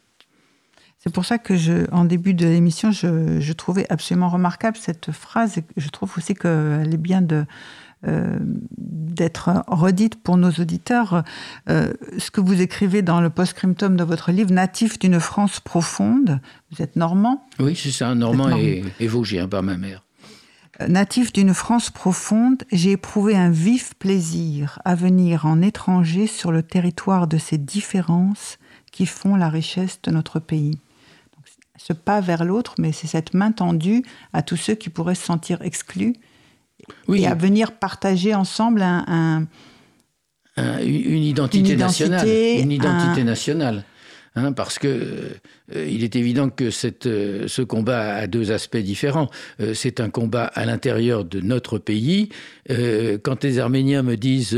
[1.00, 5.12] C'est pour ça que, je, en début de l'émission, je, je, trouvais absolument remarquable cette
[5.12, 5.58] phrase.
[5.78, 7.46] Je trouve aussi qu'elle est bien de,
[8.08, 8.38] euh,
[8.78, 11.24] d'être redite pour nos auditeurs.
[11.70, 16.40] Euh, ce que vous écrivez dans le post-scriptum de votre livre, Natif d'une France profonde,
[16.72, 17.48] vous êtes normand?
[17.60, 20.05] Oui, c'est ça, normand et, et vosgien par ma mère.
[20.88, 26.64] Natif d'une France profonde, j'ai éprouvé un vif plaisir à venir en étranger sur le
[26.64, 28.58] territoire de ces différences
[28.92, 30.80] qui font la richesse de notre pays.
[31.78, 34.04] ce pas vers l'autre, mais c'est cette main tendue
[34.34, 36.16] à tous ceux qui pourraient se sentir exclus
[37.08, 37.22] oui.
[37.22, 39.48] et à venir partager ensemble un,
[40.58, 42.28] une identité nationale.
[42.28, 43.86] Une identité nationale.
[44.36, 45.40] Hein, parce que euh,
[45.74, 49.30] il est évident que cette, euh, ce combat a deux aspects différents.
[49.60, 52.30] Euh, c'est un combat à l'intérieur de notre pays.
[53.24, 54.58] quand les Arméniens me disent,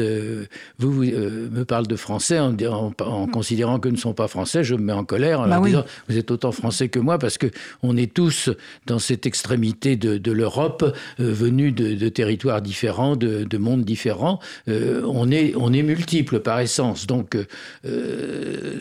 [0.79, 2.55] vous, me parlent de français en,
[3.01, 5.65] en, considérant que ne sont pas français, je me mets en colère en bah leur
[5.65, 7.47] disant, vous êtes autant français que moi, parce que
[7.83, 8.49] on est tous
[8.85, 14.39] dans cette extrémité de, de l'Europe, venus de, de, territoires différents, de, de mondes différents.
[14.67, 17.37] on est on est multiples par essence, donc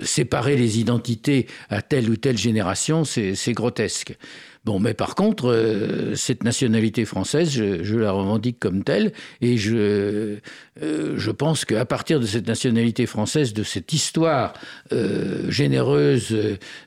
[0.05, 4.17] séparer les identités à telle ou telle génération, c'est grotesque.
[4.67, 9.77] Bon, mais par contre, euh, cette nationalité française, je, la revendique comme telle, et je,
[10.83, 14.55] euh, je pense qu'à partir de cette nationalité française, de cette histoire
[14.91, 16.37] euh, généreuse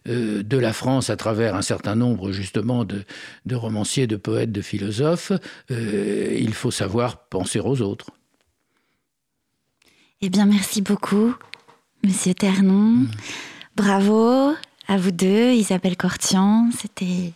[0.06, 3.04] de la France à travers un certain nombre justement de,
[3.46, 5.32] de romanciers, de poètes, de philosophes,
[5.70, 8.12] il faut savoir penser aux autres.
[10.20, 11.34] Eh bien, merci beaucoup,
[12.04, 12.74] Monsieur Ternon.
[12.74, 13.12] Mmh.
[13.78, 14.54] Bravo
[14.90, 16.70] à vous deux, Isabelle Cortian.
[16.76, 17.32] C'était,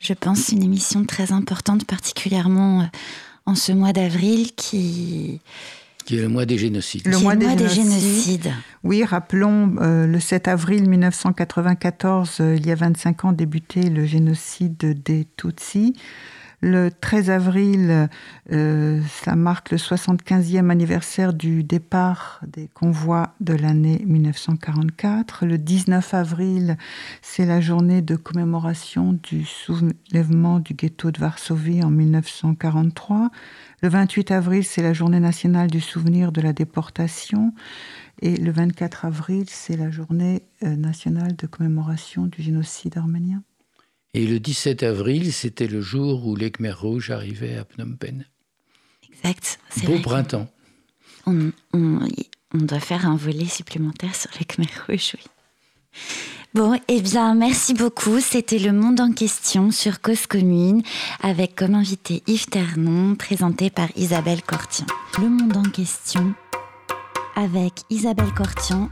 [0.00, 2.84] je pense, une émission très importante, particulièrement euh,
[3.46, 5.40] en ce mois d'avril qui...
[6.04, 7.06] Qui est le mois des génocides.
[7.06, 8.52] Le, mois, des, génocides.
[8.84, 14.04] Oui, rappelons, euh, le 7 avril 1994, euh, il y a 25 ans, débutait le
[14.04, 15.94] génocide des Tutsis.
[16.68, 18.08] Le 13 avril,
[18.50, 25.46] euh, ça marque le 75e anniversaire du départ des convois de l'année 1944.
[25.46, 26.76] Le 19 avril,
[27.22, 33.30] c'est la journée de commémoration du soulèvement du ghetto de Varsovie en 1943.
[33.82, 37.54] Le 28 avril, c'est la journée nationale du souvenir de la déportation.
[38.22, 43.44] Et le 24 avril, c'est la journée euh, nationale de commémoration du génocide arménien.
[44.16, 48.24] Et le 17 avril, c'était le jour où les Khmer rouges arrivaient à Phnom Penh.
[49.10, 49.58] Exact.
[49.84, 50.48] Beau printemps.
[51.26, 51.98] On, on,
[52.54, 55.24] on, doit faire un volet supplémentaire sur les Khmer rouges, oui.
[56.54, 58.18] Bon, eh bien, merci beaucoup.
[58.20, 60.80] C'était Le Monde en question sur Cause Commune,
[61.20, 64.86] avec comme invité Yves Ternon, présenté par Isabelle Cortian.
[65.18, 66.32] Le Monde en question,
[67.34, 68.88] avec Isabelle Cortian.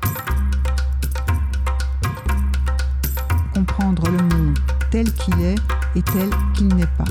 [3.55, 4.59] Comprendre le monde
[4.95, 5.57] tel qu'il est
[5.97, 7.05] et tel qu'il n'est pas.